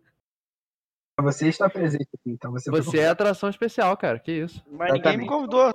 Você 1.21 1.47
está 1.47 1.69
presente 1.69 2.09
aqui, 2.13 2.31
então 2.31 2.51
você, 2.51 2.69
Você 2.69 2.99
é 2.99 3.07
atração 3.07 3.49
especial, 3.49 3.95
cara. 3.95 4.19
Que 4.19 4.33
isso? 4.33 4.61
Mas 4.69 4.91
ninguém 4.91 5.17
me 5.17 5.27
convidou. 5.27 5.71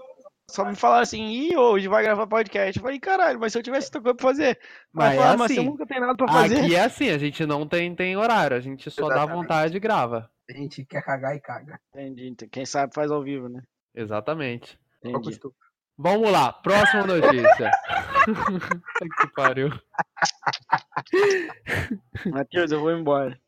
Só 0.51 0.65
me 0.67 0.75
falaram 0.75 1.03
assim, 1.03 1.25
ih, 1.29 1.57
hoje 1.57 1.89
vai 1.89 2.03
gravar 2.03 2.27
podcast. 2.27 2.77
Eu 2.77 2.83
falei, 2.83 2.99
caralho, 3.01 3.39
mas 3.41 3.53
se 3.53 3.59
eu 3.59 3.63
tivesse 3.63 3.87
outra 3.87 4.03
coisa 4.03 4.17
pra 4.17 4.29
fazer. 4.29 4.59
Mas 4.93 5.07
Mas, 5.07 5.15
é 5.15 5.17
falaram, 5.17 5.39
mas 5.39 5.53
você 5.53 5.61
assim. 5.61 5.69
nunca 5.71 5.87
tem 5.87 6.01
nada 6.01 6.15
pra 6.15 6.29
fazer. 6.29 6.61
Aqui 6.61 6.75
é 6.75 6.85
assim, 6.85 7.09
a 7.09 7.17
gente 7.19 7.47
não 7.47 7.67
tem, 7.67 7.95
tem 7.95 8.17
horário, 8.17 8.57
a 8.57 8.61
gente 8.61 8.91
só 8.91 9.09
dá 9.09 9.15
Exatamente. 9.15 9.37
vontade 9.37 9.77
e 9.77 9.81
grava. 9.81 10.31
A 10.51 10.53
gente 10.53 10.85
quer 10.85 11.03
cagar 11.03 11.37
e 11.37 11.41
caga. 11.41 11.81
Entendi. 11.95 12.29
então 12.29 12.49
Quem 12.49 12.67
sabe 12.67 12.93
faz 12.93 13.11
ao 13.11 13.23
vivo, 13.23 13.49
né? 13.49 13.63
Exatamente. 13.95 14.79
Entendi. 15.03 15.41
Vamos 16.03 16.33
lá, 16.33 16.51
próxima 16.51 17.07
notícia. 17.07 17.71
que 19.21 19.29
pariu. 19.35 19.69
Matheus, 22.25 22.73
eu 22.73 22.81
vou 22.81 22.91
embora. 22.91 23.39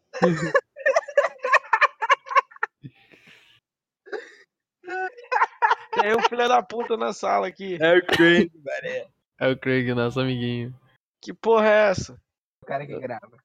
Tem 5.94 6.14
um 6.14 6.20
filho 6.28 6.46
da 6.46 6.62
puta 6.62 6.94
na 6.98 7.14
sala 7.14 7.46
aqui. 7.46 7.78
É 7.80 7.96
o 7.96 8.04
Craig, 8.04 8.50
velho. 8.54 9.08
É 9.40 9.48
o 9.48 9.58
Craig, 9.58 9.94
nosso 9.94 10.20
amiguinho. 10.20 10.74
Que 11.22 11.32
porra 11.32 11.66
é 11.66 11.90
essa? 11.90 12.20
O 12.62 12.66
cara 12.66 12.86
que 12.86 13.00
grava. 13.00 13.38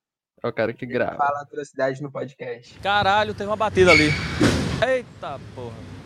É 0.43 0.47
o 0.49 0.51
cara 0.51 0.73
que 0.73 0.85
grava. 0.85 1.15
Fala 1.15 1.43
atrocidade 1.43 2.03
no 2.03 2.11
podcast. 2.11 2.77
Caralho, 2.79 3.33
tem 3.33 3.47
uma 3.47 3.55
batida 3.55 3.91
ali. 3.91 4.09
Eita 4.85 5.39
porra. 5.55 5.96